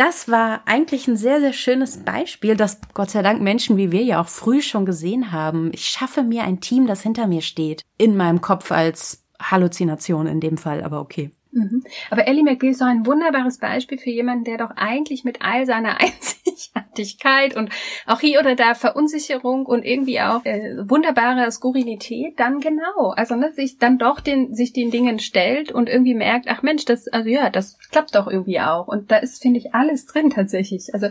[0.01, 4.01] das war eigentlich ein sehr, sehr schönes Beispiel, das Gott sei Dank Menschen wie wir
[4.01, 5.69] ja auch früh schon gesehen haben.
[5.75, 7.83] Ich schaffe mir ein Team, das hinter mir steht.
[7.99, 11.29] In meinem Kopf als Halluzination in dem Fall, aber okay.
[11.51, 11.83] Mhm.
[12.09, 15.65] Aber Ellie McBeal ist so ein wunderbares Beispiel für jemanden, der doch eigentlich mit all
[15.65, 17.69] seiner Einzigartigkeit und
[18.05, 23.51] auch hier oder da Verunsicherung und irgendwie auch äh, wunderbare Skurrilität dann genau, also ne,
[23.51, 27.29] sich dann doch den sich den Dingen stellt und irgendwie merkt, ach Mensch, das also
[27.29, 30.93] ja, das klappt doch irgendwie auch und da ist finde ich alles drin tatsächlich.
[30.93, 31.09] Also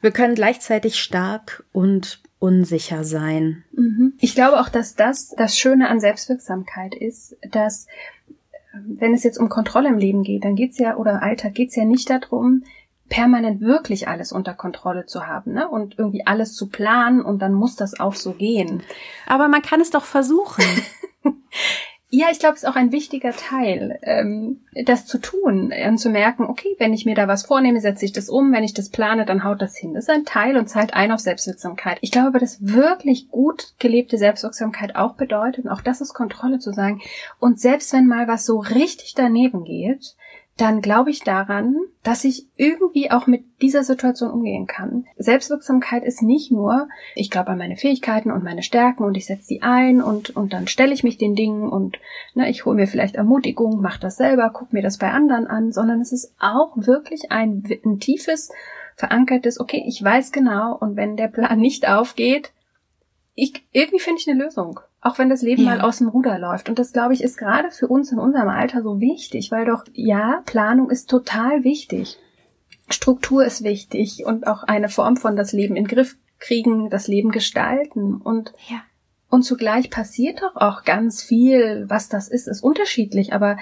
[0.00, 3.64] wir können gleichzeitig stark und unsicher sein.
[3.72, 4.12] Mhm.
[4.20, 7.86] Ich glaube auch, dass das das Schöne an Selbstwirksamkeit ist, dass
[8.86, 11.84] wenn es jetzt um Kontrolle im Leben geht, dann geht's ja, oder Alltag geht's ja
[11.84, 12.64] nicht darum,
[13.08, 15.68] permanent wirklich alles unter Kontrolle zu haben ne?
[15.68, 18.82] und irgendwie alles zu planen und dann muss das auch so gehen.
[19.26, 20.64] Aber man kann es doch versuchen.
[22.16, 26.10] Ja, ich glaube, es ist auch ein wichtiger Teil, ähm, das zu tun und zu
[26.10, 28.90] merken, okay, wenn ich mir da was vornehme, setze ich das um, wenn ich das
[28.90, 29.94] plane, dann haut das hin.
[29.94, 31.98] Das ist ein Teil und zahlt ein auf Selbstwirksamkeit.
[32.02, 36.72] Ich glaube dass wirklich gut gelebte Selbstwirksamkeit auch bedeutet, und auch das ist Kontrolle zu
[36.72, 37.02] sagen,
[37.40, 40.14] und selbst wenn mal was so richtig daneben geht,
[40.56, 45.06] dann glaube ich daran, dass ich irgendwie auch mit dieser Situation umgehen kann.
[45.16, 49.48] Selbstwirksamkeit ist nicht nur, ich glaube an meine Fähigkeiten und meine Stärken und ich setze
[49.48, 51.98] die ein und, und dann stelle ich mich den Dingen und
[52.34, 55.72] ne, ich hole mir vielleicht Ermutigung, mache das selber, guck mir das bei anderen an,
[55.72, 58.52] sondern es ist auch wirklich ein, ein tiefes,
[58.94, 62.52] verankertes, okay, ich weiß genau und wenn der Plan nicht aufgeht,
[63.34, 64.78] ich, irgendwie finde ich eine Lösung.
[65.04, 65.76] Auch wenn das Leben ja.
[65.76, 66.70] mal aus dem Ruder läuft.
[66.70, 69.84] Und das, glaube ich, ist gerade für uns in unserem Alter so wichtig, weil doch,
[69.92, 72.18] ja, Planung ist total wichtig.
[72.88, 77.06] Struktur ist wichtig und auch eine Form von das Leben in den Griff kriegen, das
[77.06, 78.14] Leben gestalten.
[78.14, 78.82] Und, ja.
[79.28, 83.34] und zugleich passiert doch auch ganz viel, was das ist, ist unterschiedlich.
[83.34, 83.58] Aber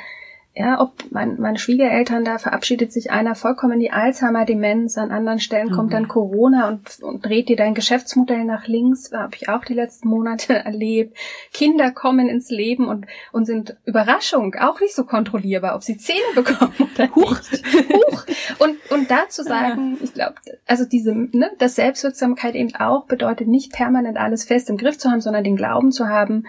[0.55, 5.41] ja, ob mein, meine Schwiegereltern, da verabschiedet sich einer vollkommen in die Alzheimer-Demenz, an anderen
[5.41, 5.73] Stellen mhm.
[5.73, 9.73] kommt dann Corona und, und dreht dir dein Geschäftsmodell nach links, habe ich auch die
[9.73, 11.17] letzten Monate erlebt.
[11.55, 16.19] Kinder kommen ins Leben und, und sind Überraschung, auch nicht so kontrollierbar, ob sie Zähne
[16.35, 17.41] bekommen oder Huch.
[17.89, 18.27] Huch.
[18.59, 20.35] Und, und dazu sagen, ich glaube,
[20.67, 25.11] also diese, ne, dass Selbstwirksamkeit eben auch bedeutet, nicht permanent alles fest im Griff zu
[25.11, 26.45] haben, sondern den Glauben zu haben,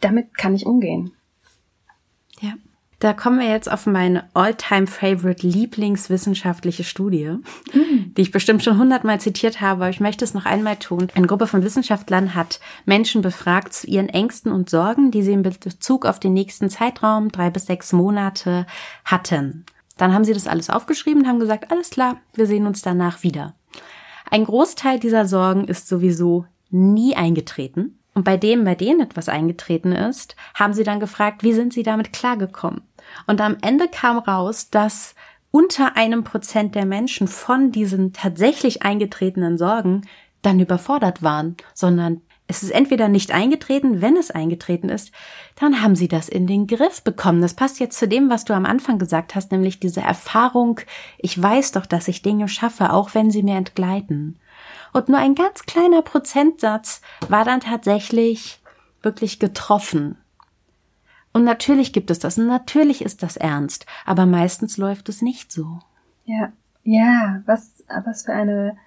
[0.00, 1.12] damit kann ich umgehen.
[2.40, 2.52] Ja.
[2.98, 7.36] Da kommen wir jetzt auf meine all-time-favorite Lieblingswissenschaftliche Studie,
[7.74, 8.14] mhm.
[8.16, 11.08] die ich bestimmt schon hundertmal zitiert habe, aber ich möchte es noch einmal tun.
[11.14, 15.42] Eine Gruppe von Wissenschaftlern hat Menschen befragt zu ihren Ängsten und Sorgen, die sie in
[15.42, 18.66] Bezug auf den nächsten Zeitraum, drei bis sechs Monate,
[19.04, 19.66] hatten.
[19.98, 23.22] Dann haben sie das alles aufgeschrieben und haben gesagt, alles klar, wir sehen uns danach
[23.22, 23.54] wieder.
[24.30, 27.95] Ein Großteil dieser Sorgen ist sowieso nie eingetreten.
[28.16, 31.82] Und bei dem, bei denen etwas eingetreten ist, haben sie dann gefragt, wie sind sie
[31.82, 32.80] damit klargekommen?
[33.26, 35.14] Und am Ende kam raus, dass
[35.50, 40.08] unter einem Prozent der Menschen von diesen tatsächlich eingetretenen Sorgen
[40.40, 45.12] dann überfordert waren, sondern es ist entweder nicht eingetreten, wenn es eingetreten ist,
[45.56, 47.42] dann haben sie das in den Griff bekommen.
[47.42, 50.80] Das passt jetzt zu dem, was du am Anfang gesagt hast, nämlich diese Erfahrung,
[51.18, 54.38] ich weiß doch, dass ich Dinge schaffe, auch wenn sie mir entgleiten.
[54.96, 58.62] Und nur ein ganz kleiner Prozentsatz war dann tatsächlich
[59.02, 60.16] wirklich getroffen.
[61.34, 65.52] Und natürlich gibt es das und natürlich ist das ernst, aber meistens läuft es nicht
[65.52, 65.80] so.
[66.24, 66.50] Ja,
[66.82, 68.78] ja, was, was für eine,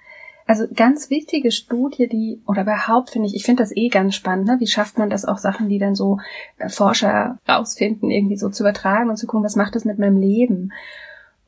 [0.48, 4.48] also ganz wichtige Studie, die, oder überhaupt finde ich, ich finde das eh ganz spannend,
[4.48, 4.58] ne?
[4.60, 6.18] wie schafft man das auch Sachen, die dann so
[6.58, 10.18] äh, Forscher rausfinden, irgendwie so zu übertragen und zu gucken, was macht das mit meinem
[10.18, 10.72] Leben?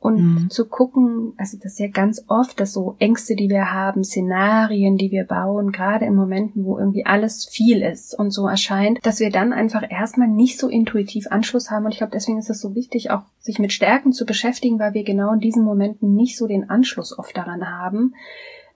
[0.02, 0.50] Und mhm.
[0.50, 4.96] zu gucken, also das ist ja ganz oft, dass so Ängste, die wir haben, Szenarien,
[4.96, 9.20] die wir bauen, gerade in Momenten, wo irgendwie alles viel ist und so erscheint, dass
[9.20, 11.84] wir dann einfach erstmal nicht so intuitiv Anschluss haben.
[11.84, 14.92] Und ich glaube, deswegen ist es so wichtig, auch sich mit Stärken zu beschäftigen, weil
[14.92, 18.14] wir genau in diesen Momenten nicht so den Anschluss oft daran haben.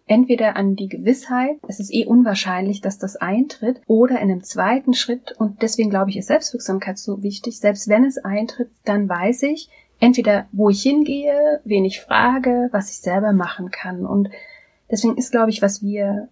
[0.06, 4.94] Entweder an die Gewissheit, es ist eh unwahrscheinlich, dass das eintritt, oder in einem zweiten
[4.94, 9.42] Schritt, und deswegen glaube ich, ist Selbstwirksamkeit so wichtig, selbst wenn es eintritt, dann weiß
[9.42, 9.68] ich,
[10.00, 14.06] entweder wo ich hingehe, wen ich frage, was ich selber machen kann.
[14.06, 14.30] Und
[14.90, 16.28] deswegen ist, glaube ich, was wir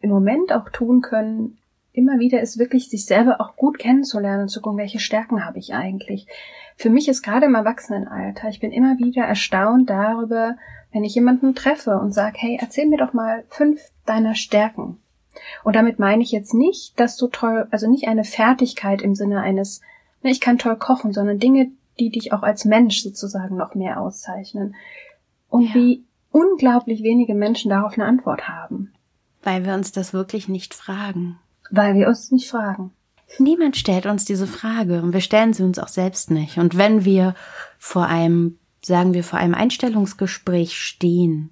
[0.00, 1.58] im Moment auch tun können,
[1.92, 5.58] immer wieder ist wirklich, sich selber auch gut kennenzulernen und zu gucken, welche Stärken habe
[5.58, 6.26] ich eigentlich.
[6.76, 10.56] Für mich ist gerade im Erwachsenenalter, ich bin immer wieder erstaunt darüber,
[10.92, 14.98] wenn ich jemanden treffe und sage, hey, erzähl mir doch mal fünf deiner Stärken.
[15.64, 19.40] Und damit meine ich jetzt nicht, dass du toll, also nicht eine Fertigkeit im Sinne
[19.40, 19.80] eines,
[20.22, 24.00] ne, ich kann toll kochen, sondern Dinge, die dich auch als Mensch sozusagen noch mehr
[24.00, 24.74] auszeichnen.
[25.48, 25.74] Und ja.
[25.74, 28.92] wie unglaublich wenige Menschen darauf eine Antwort haben.
[29.42, 31.38] Weil wir uns das wirklich nicht fragen.
[31.70, 32.92] Weil wir uns nicht fragen.
[33.38, 36.58] Niemand stellt uns diese Frage und wir stellen sie uns auch selbst nicht.
[36.58, 37.34] Und wenn wir
[37.78, 41.50] vor einem, sagen wir, vor einem Einstellungsgespräch stehen,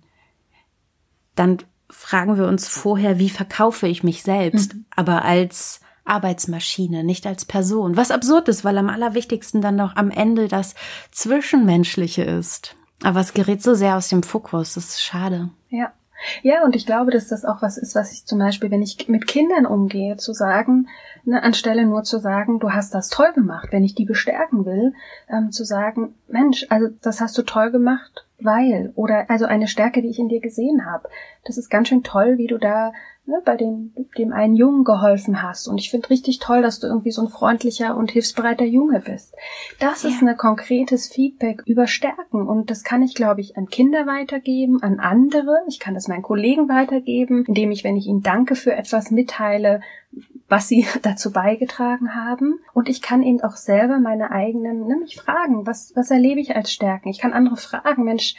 [1.34, 1.58] dann
[1.90, 4.86] fragen wir uns vorher, wie verkaufe ich mich selbst, mhm.
[4.94, 7.96] aber als Arbeitsmaschine, nicht als Person.
[7.96, 10.74] Was absurd ist, weil am allerwichtigsten dann noch am Ende das
[11.10, 12.76] Zwischenmenschliche ist.
[13.02, 15.50] Aber es gerät so sehr aus dem Fokus, das ist schade.
[15.68, 15.92] Ja.
[16.42, 19.06] Ja, und ich glaube, dass das auch was ist, was ich zum Beispiel, wenn ich
[19.08, 20.88] mit Kindern umgehe, zu sagen,
[21.24, 24.94] ne, anstelle nur zu sagen, du hast das toll gemacht, wenn ich die bestärken will,
[25.28, 30.02] ähm, zu sagen, Mensch, also das hast du toll gemacht, weil, oder also eine Stärke,
[30.02, 31.08] die ich in dir gesehen habe.
[31.44, 32.92] Das ist ganz schön toll, wie du da
[33.26, 35.68] ne, bei dem, dem einen Jungen geholfen hast.
[35.68, 39.34] Und ich finde richtig toll, dass du irgendwie so ein freundlicher und hilfsbereiter Junge bist.
[39.80, 40.10] Das ja.
[40.10, 42.46] ist ein konkretes Feedback über Stärken.
[42.46, 45.62] Und das kann ich, glaube ich, an Kinder weitergeben, an andere.
[45.68, 49.80] Ich kann das meinen Kollegen weitergeben, indem ich, wenn ich ihnen danke für etwas mitteile,
[50.48, 52.60] was sie dazu beigetragen haben.
[52.72, 56.72] Und ich kann ihnen auch selber meine eigenen, nämlich fragen, was, was erlebe ich als
[56.72, 57.08] Stärken?
[57.08, 58.34] Ich kann andere fragen, Mensch,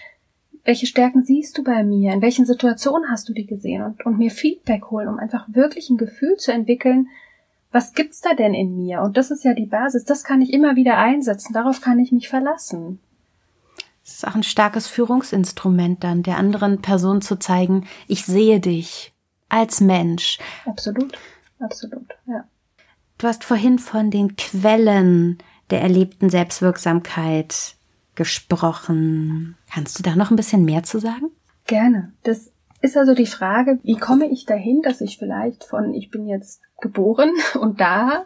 [0.67, 2.11] welche Stärken siehst du bei mir?
[2.11, 3.83] In welchen Situationen hast du die gesehen?
[3.83, 7.07] Und, und mir Feedback holen, um einfach wirklich ein Gefühl zu entwickeln,
[7.71, 9.01] was gibt's da denn in mir?
[9.01, 10.03] Und das ist ja die Basis.
[10.03, 11.53] Das kann ich immer wieder einsetzen.
[11.53, 12.99] Darauf kann ich mich verlassen.
[14.03, 19.13] Es ist auch ein starkes Führungsinstrument dann, der anderen Person zu zeigen, ich sehe dich
[19.47, 20.37] als Mensch.
[20.65, 21.17] Absolut,
[21.59, 22.43] absolut, ja.
[23.17, 25.37] Du hast vorhin von den Quellen
[25.69, 27.76] der erlebten Selbstwirksamkeit
[28.17, 29.55] gesprochen.
[29.71, 31.31] Kannst du da noch ein bisschen mehr zu sagen?
[31.65, 32.11] Gerne.
[32.23, 32.51] Das
[32.81, 36.61] ist also die Frage, wie komme ich dahin, dass ich vielleicht von ich bin jetzt
[36.81, 38.25] geboren und da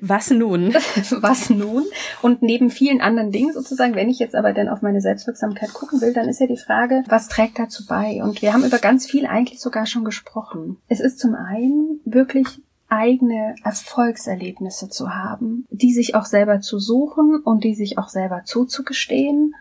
[0.00, 0.74] was nun?
[1.20, 1.84] Was nun?
[2.22, 6.00] Und neben vielen anderen Dingen sozusagen, wenn ich jetzt aber dann auf meine Selbstwirksamkeit gucken
[6.00, 8.20] will, dann ist ja die Frage, was trägt dazu bei?
[8.20, 10.78] Und wir haben über ganz viel eigentlich sogar schon gesprochen.
[10.88, 17.40] Es ist zum einen wirklich eigene Erfolgserlebnisse zu haben, die sich auch selber zu suchen
[17.42, 19.54] und die sich auch selber zuzugestehen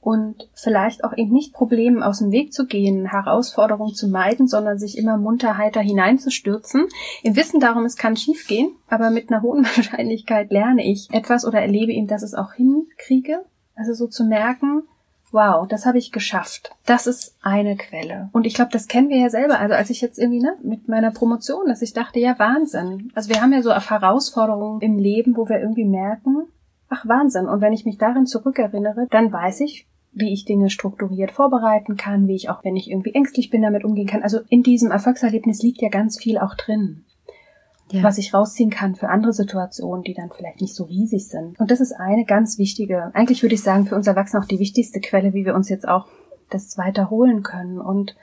[0.00, 4.78] und vielleicht auch eben nicht Problemen aus dem Weg zu gehen, Herausforderungen zu meiden, sondern
[4.78, 6.86] sich immer munter heiter hineinzustürzen.
[7.22, 11.60] Im Wissen darum, es kann schiefgehen, aber mit einer hohen Wahrscheinlichkeit lerne ich etwas oder
[11.60, 13.44] erlebe eben, dass es auch hinkriege.
[13.74, 14.84] Also so zu merken,
[15.32, 16.72] wow, das habe ich geschafft.
[16.86, 18.28] Das ist eine Quelle.
[18.32, 19.58] Und ich glaube, das kennen wir ja selber.
[19.58, 23.10] Also als ich jetzt irgendwie ne, mit meiner Promotion, dass ich dachte, ja, Wahnsinn.
[23.14, 26.48] Also wir haben ja so Herausforderungen im Leben, wo wir irgendwie merken,
[26.88, 27.46] ach Wahnsinn.
[27.46, 32.26] Und wenn ich mich darin zurückerinnere, dann weiß ich, wie ich Dinge strukturiert vorbereiten kann,
[32.26, 34.22] wie ich auch, wenn ich irgendwie ängstlich bin, damit umgehen kann.
[34.22, 37.04] Also in diesem Erfolgserlebnis liegt ja ganz viel auch drin
[37.90, 38.02] ja.
[38.02, 41.58] was ich rausziehen kann für andere Situationen, die dann vielleicht nicht so riesig sind.
[41.58, 44.58] Und das ist eine ganz wichtige, eigentlich würde ich sagen, für uns Erwachsene auch die
[44.58, 46.06] wichtigste Quelle, wie wir uns jetzt auch
[46.50, 47.80] das weiter holen können.
[47.80, 48.16] Und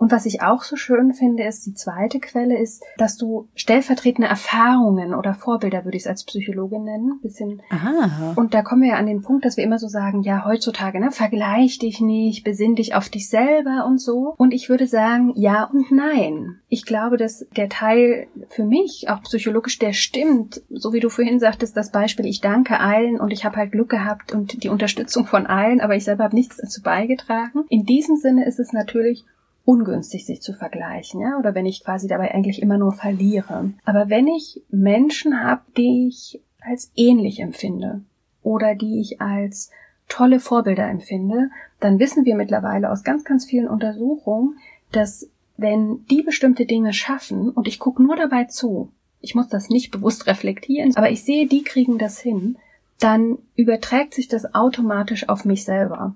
[0.00, 4.28] und was ich auch so schön finde, ist, die zweite Quelle ist, dass du stellvertretende
[4.28, 7.60] Erfahrungen oder Vorbilder, würde ich es als Psychologin nennen, bisschen.
[7.68, 8.32] Aha.
[8.34, 11.00] Und da kommen wir ja an den Punkt, dass wir immer so sagen, ja, heutzutage,
[11.00, 14.34] ne, vergleich dich nicht, besinn dich auf dich selber und so.
[14.38, 16.60] Und ich würde sagen, ja und nein.
[16.70, 21.40] Ich glaube, dass der Teil für mich, auch psychologisch, der stimmt, so wie du vorhin
[21.40, 25.26] sagtest, das Beispiel, ich danke allen und ich habe halt Glück gehabt und die Unterstützung
[25.26, 27.64] von allen, aber ich selber habe nichts dazu beigetragen.
[27.68, 29.26] In diesem Sinne ist es natürlich
[29.64, 33.72] ungünstig, sich zu vergleichen, ja, oder wenn ich quasi dabei eigentlich immer nur verliere.
[33.84, 38.02] Aber wenn ich Menschen habe, die ich als ähnlich empfinde
[38.42, 39.70] oder die ich als
[40.08, 44.58] tolle Vorbilder empfinde, dann wissen wir mittlerweile aus ganz, ganz vielen Untersuchungen,
[44.92, 49.68] dass wenn die bestimmte Dinge schaffen und ich gucke nur dabei zu, ich muss das
[49.68, 52.56] nicht bewusst reflektieren, aber ich sehe, die kriegen das hin,
[52.98, 56.14] dann überträgt sich das automatisch auf mich selber.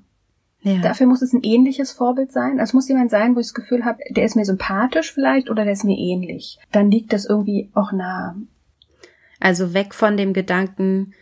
[0.65, 0.81] Ja.
[0.81, 2.59] Dafür muss es ein ähnliches Vorbild sein.
[2.59, 5.51] Also es muss jemand sein, wo ich das Gefühl habe, der ist mir sympathisch vielleicht
[5.51, 6.59] oder der ist mir ähnlich.
[6.73, 8.35] Dann liegt das irgendwie auch nah.
[9.41, 11.13] Also weg von dem Gedanken,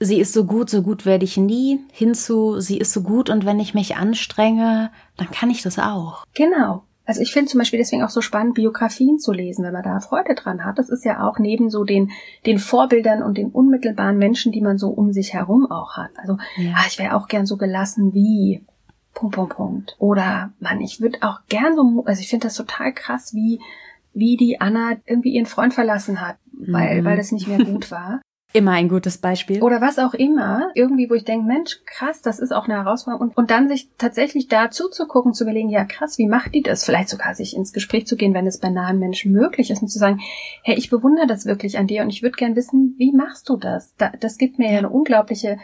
[0.00, 3.44] sie ist so gut, so gut werde ich nie, hinzu, sie ist so gut und
[3.44, 6.24] wenn ich mich anstrenge, dann kann ich das auch.
[6.34, 6.84] Genau.
[7.04, 10.00] Also ich finde zum Beispiel deswegen auch so spannend, Biografien zu lesen, wenn man da
[10.00, 10.78] Freude dran hat.
[10.78, 12.12] Das ist ja auch neben so den,
[12.46, 16.10] den Vorbildern und den unmittelbaren Menschen, die man so um sich herum auch hat.
[16.16, 16.74] Also, ja.
[16.76, 18.64] ah, ich wäre auch gern so gelassen wie
[19.14, 19.96] Punkt, Punkt, Punkt.
[19.98, 23.60] Oder, Mann, ich würde auch gern so, also ich finde das total krass, wie,
[24.14, 27.04] wie die Anna irgendwie ihren Freund verlassen hat, weil, mhm.
[27.04, 28.20] weil das nicht mehr gut war.
[28.52, 29.62] Immer ein gutes Beispiel.
[29.62, 33.28] Oder was auch immer, irgendwie, wo ich denke, Mensch, krass, das ist auch eine Herausforderung.
[33.28, 36.84] Und, und dann sich tatsächlich da zuzugucken, zu überlegen, ja krass, wie macht die das?
[36.84, 39.88] Vielleicht sogar sich ins Gespräch zu gehen, wenn es bei nahen Menschen möglich ist und
[39.88, 40.20] zu sagen,
[40.62, 43.56] hey, ich bewundere das wirklich an dir und ich würde gern wissen, wie machst du
[43.56, 43.94] das?
[43.96, 45.58] Da, das gibt mir ja eine unglaubliche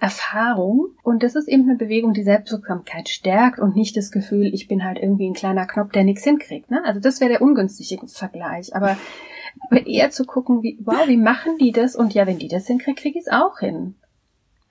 [0.00, 0.88] Erfahrung.
[1.02, 4.84] Und das ist eben eine Bewegung, die Selbstwirksamkeit stärkt und nicht das Gefühl, ich bin
[4.84, 6.70] halt irgendwie ein kleiner Knopf, der nichts hinkriegt.
[6.70, 6.82] Ne?
[6.84, 8.74] Also das wäre der ungünstige Vergleich.
[8.76, 8.96] Aber
[9.70, 11.96] eher zu gucken, wie, wow, wie machen die das?
[11.96, 13.94] Und ja, wenn die das hinkriegen, kriege ich es auch hin.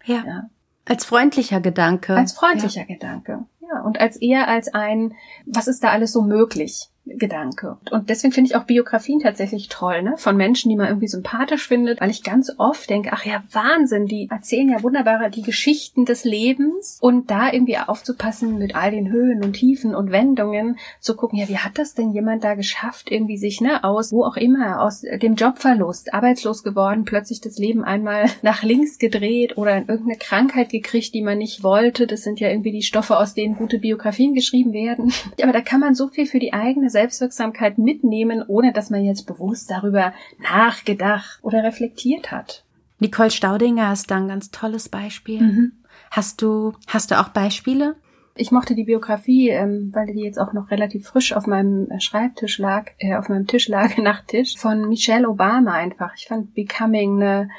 [0.05, 0.23] Ja.
[0.25, 0.49] ja.
[0.85, 2.15] Als freundlicher Gedanke.
[2.15, 2.87] Als freundlicher ja.
[2.87, 3.45] Gedanke.
[3.61, 3.81] Ja.
[3.81, 5.15] Und als eher als ein,
[5.45, 6.89] was ist da alles so möglich?
[7.05, 7.77] Gedanke.
[7.91, 10.15] Und deswegen finde ich auch Biografien tatsächlich toll, ne?
[10.17, 14.05] Von Menschen, die man irgendwie sympathisch findet, weil ich ganz oft denke, ach ja, Wahnsinn,
[14.05, 19.11] die erzählen ja wunderbar die Geschichten des Lebens und da irgendwie aufzupassen mit all den
[19.11, 23.11] Höhen und Tiefen und Wendungen, zu gucken, ja, wie hat das denn jemand da geschafft,
[23.11, 27.83] irgendwie sich, ne, aus, wo auch immer, aus dem Jobverlust, arbeitslos geworden, plötzlich das Leben
[27.83, 32.07] einmal nach links gedreht oder irgendeine Krankheit gekriegt, die man nicht wollte.
[32.07, 35.11] Das sind ja irgendwie die Stoffe, aus denen gute Biografien geschrieben werden.
[35.41, 39.27] Aber da kann man so viel für die eigene Selbstwirksamkeit mitnehmen, ohne dass man jetzt
[39.27, 42.63] bewusst darüber nachgedacht oder reflektiert hat.
[42.99, 45.41] Nicole Staudinger ist da ein ganz tolles Beispiel.
[45.41, 45.71] Mhm.
[46.09, 47.95] Hast du, hast du auch Beispiele?
[48.35, 52.57] Ich mochte die Biografie, ähm, weil die jetzt auch noch relativ frisch auf meinem Schreibtisch
[52.57, 56.13] lag, äh, auf meinem Tisch lag, Nachttisch, von Michelle Obama einfach.
[56.15, 57.49] Ich fand Becoming eine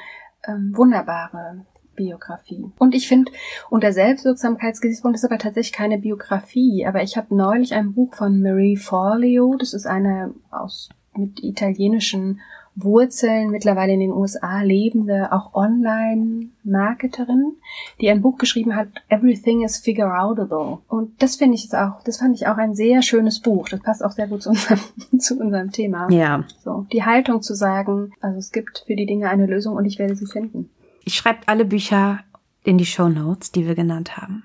[0.47, 1.65] ähm, wunderbare
[1.95, 2.65] Biografie.
[2.77, 3.31] Und ich finde,
[3.69, 6.85] unter Selbstwirksamkeitsgesichtspunkt ist aber tatsächlich keine Biografie.
[6.85, 12.41] Aber ich habe neulich ein Buch von Marie Forleo, das ist eine aus mit italienischen
[12.75, 17.53] Wurzeln, mittlerweile in den USA lebende, auch Online-Marketerin,
[18.01, 20.79] die ein Buch geschrieben hat, Everything is Figure Outable.
[20.89, 23.69] Und das finde ich jetzt auch, das fand ich auch ein sehr schönes Buch.
[23.69, 24.79] Das passt auch sehr gut zu unserem,
[25.19, 26.11] zu unserem Thema.
[26.11, 26.43] Ja.
[26.63, 29.97] So, die Haltung zu sagen, also es gibt für die Dinge eine Lösung und ich
[29.97, 30.69] werde sie finden.
[31.07, 32.21] Ich schreibe alle Bücher
[32.63, 34.43] in die Show Notes, die wir genannt haben.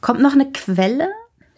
[0.00, 1.08] Kommt noch eine Quelle?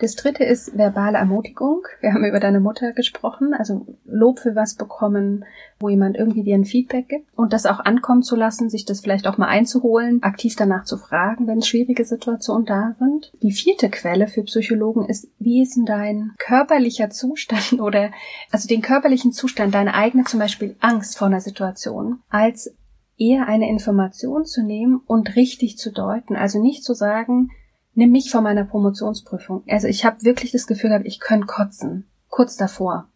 [0.01, 1.82] Das dritte ist verbale Ermutigung.
[2.01, 5.46] Wir haben über deine Mutter gesprochen, also Lob für was bekommen,
[5.80, 9.01] wo jemand irgendwie dir ein Feedback gibt und das auch ankommen zu lassen, sich das
[9.01, 13.32] vielleicht auch mal einzuholen, aktiv danach zu fragen, wenn schwierige Situationen da sind.
[13.42, 18.11] Die vierte Quelle für Psychologen ist, wie ist denn dein körperlicher Zustand oder
[18.53, 22.72] also den körperlichen Zustand, deine eigene zum Beispiel Angst vor einer Situation als
[23.19, 26.37] eher eine Information zu nehmen und richtig zu deuten.
[26.37, 27.51] Also nicht zu sagen,
[27.95, 29.64] nimm mich vor meiner Promotionsprüfung.
[29.69, 32.07] Also ich habe wirklich das Gefühl gehabt, ich könnte kotzen.
[32.29, 33.09] Kurz davor.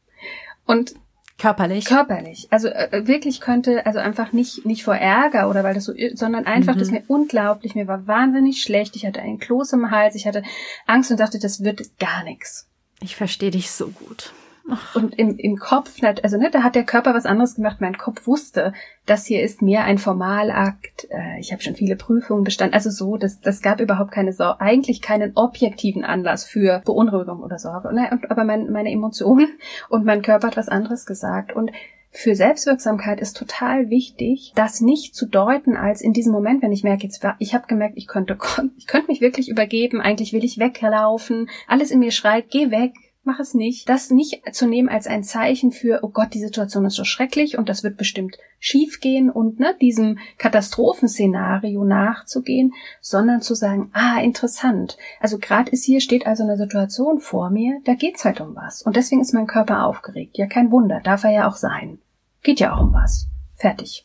[0.66, 0.94] Und
[1.38, 1.84] körperlich.
[1.84, 2.48] Körperlich.
[2.50, 6.46] Also äh, wirklich könnte, also einfach nicht nicht vor Ärger oder weil das so, sondern
[6.46, 6.78] einfach, mhm.
[6.80, 8.96] das mir unglaublich, mir war wahnsinnig schlecht.
[8.96, 10.42] Ich hatte einen Kloß im Hals, ich hatte
[10.86, 12.68] Angst und dachte, das wird gar nichts.
[13.00, 14.32] Ich verstehe dich so gut.
[14.94, 17.80] Und im, im Kopf, also ne, da hat der Körper was anderes gemacht.
[17.80, 18.72] Mein Kopf wusste,
[19.06, 21.08] das hier ist mehr ein Formalakt.
[21.10, 22.74] Äh, ich habe schon viele Prüfungen bestanden.
[22.74, 27.58] Also so, das, das gab überhaupt keine Sorge, eigentlich keinen objektiven Anlass für Beunruhigung oder
[27.58, 27.92] Sorge.
[27.92, 28.20] Ne?
[28.28, 29.48] Aber mein, meine Emotionen
[29.88, 31.52] und mein Körper hat was anderes gesagt.
[31.52, 31.72] Und
[32.14, 36.84] für Selbstwirksamkeit ist total wichtig, das nicht zu deuten als in diesem Moment, wenn ich
[36.84, 38.36] merke, jetzt ich habe gemerkt, ich könnte,
[38.76, 42.92] ich könnte mich wirklich übergeben, eigentlich will ich weglaufen, alles in mir schreit, geh weg,
[43.24, 43.88] mach es nicht.
[43.88, 47.56] Das nicht zu nehmen als ein Zeichen für, oh Gott, die Situation ist so schrecklich
[47.58, 54.96] und das wird bestimmt schiefgehen und ne, diesem Katastrophenszenario nachzugehen, sondern zu sagen, ah, interessant.
[55.20, 58.82] Also gerade ist hier, steht also eine Situation vor mir, da geht's halt um was.
[58.82, 60.38] Und deswegen ist mein Körper aufgeregt.
[60.38, 61.98] Ja, kein Wunder, darf er ja auch sein.
[62.42, 63.28] Geht ja auch um was.
[63.56, 64.04] Fertig.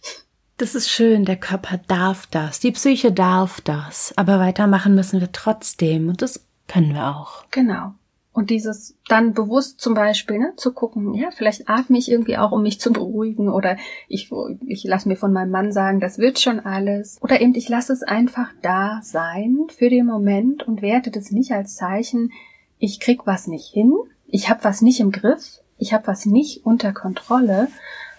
[0.57, 5.31] Das ist schön, der Körper darf das, die Psyche darf das, aber weitermachen müssen wir
[5.31, 7.45] trotzdem und das können wir auch.
[7.51, 7.93] Genau.
[8.37, 12.51] Und dieses dann bewusst zum Beispiel ne, zu gucken, ja, vielleicht atme ich irgendwie auch,
[12.51, 13.77] um mich zu beruhigen oder
[14.07, 14.29] ich,
[14.67, 17.17] ich lasse mir von meinem Mann sagen, das wird schon alles.
[17.23, 21.51] Oder eben, ich lasse es einfach da sein für den Moment und werte das nicht
[21.51, 22.31] als Zeichen,
[22.77, 23.91] ich krieg was nicht hin,
[24.27, 27.69] ich habe was nicht im Griff, ich habe was nicht unter Kontrolle,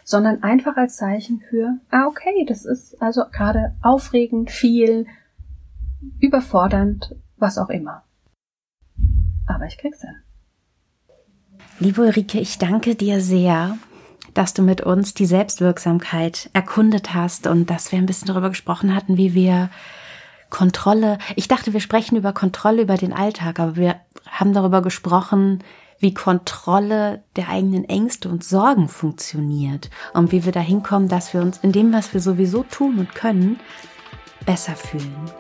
[0.03, 5.07] sondern einfach als Zeichen für, ah, okay, das ist also gerade aufregend, viel,
[6.19, 8.03] überfordernd, was auch immer
[9.49, 10.17] aber ich krieg's hin.
[11.81, 13.79] Liebe Ulrike, ich danke dir sehr,
[14.35, 18.95] dass du mit uns die Selbstwirksamkeit erkundet hast und dass wir ein bisschen darüber gesprochen
[18.95, 19.71] hatten, wie wir
[20.51, 23.97] Kontrolle, ich dachte, wir sprechen über Kontrolle über den Alltag, aber wir
[24.27, 25.63] haben darüber gesprochen,
[25.99, 31.43] wie Kontrolle der eigenen Ängste und Sorgen funktioniert und wie wir dahin kommen, dass wir
[31.43, 33.59] uns in dem, was wir sowieso tun und können,
[34.47, 35.31] besser fühlen.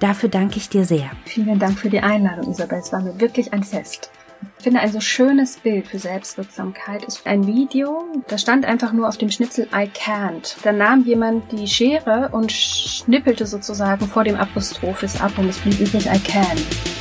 [0.00, 1.10] Dafür danke ich dir sehr.
[1.24, 2.78] Vielen Dank für die Einladung, Isabel.
[2.78, 4.10] Es war mir wirklich ein Fest.
[4.58, 9.08] Ich finde ein so schönes Bild für Selbstwirksamkeit ist ein Video, da stand einfach nur
[9.08, 10.56] auf dem Schnitzel I can't.
[10.62, 15.80] Da nahm jemand die Schere und schnippelte sozusagen vor dem Apostrophis ab und es blieb
[15.80, 16.97] übrig I can.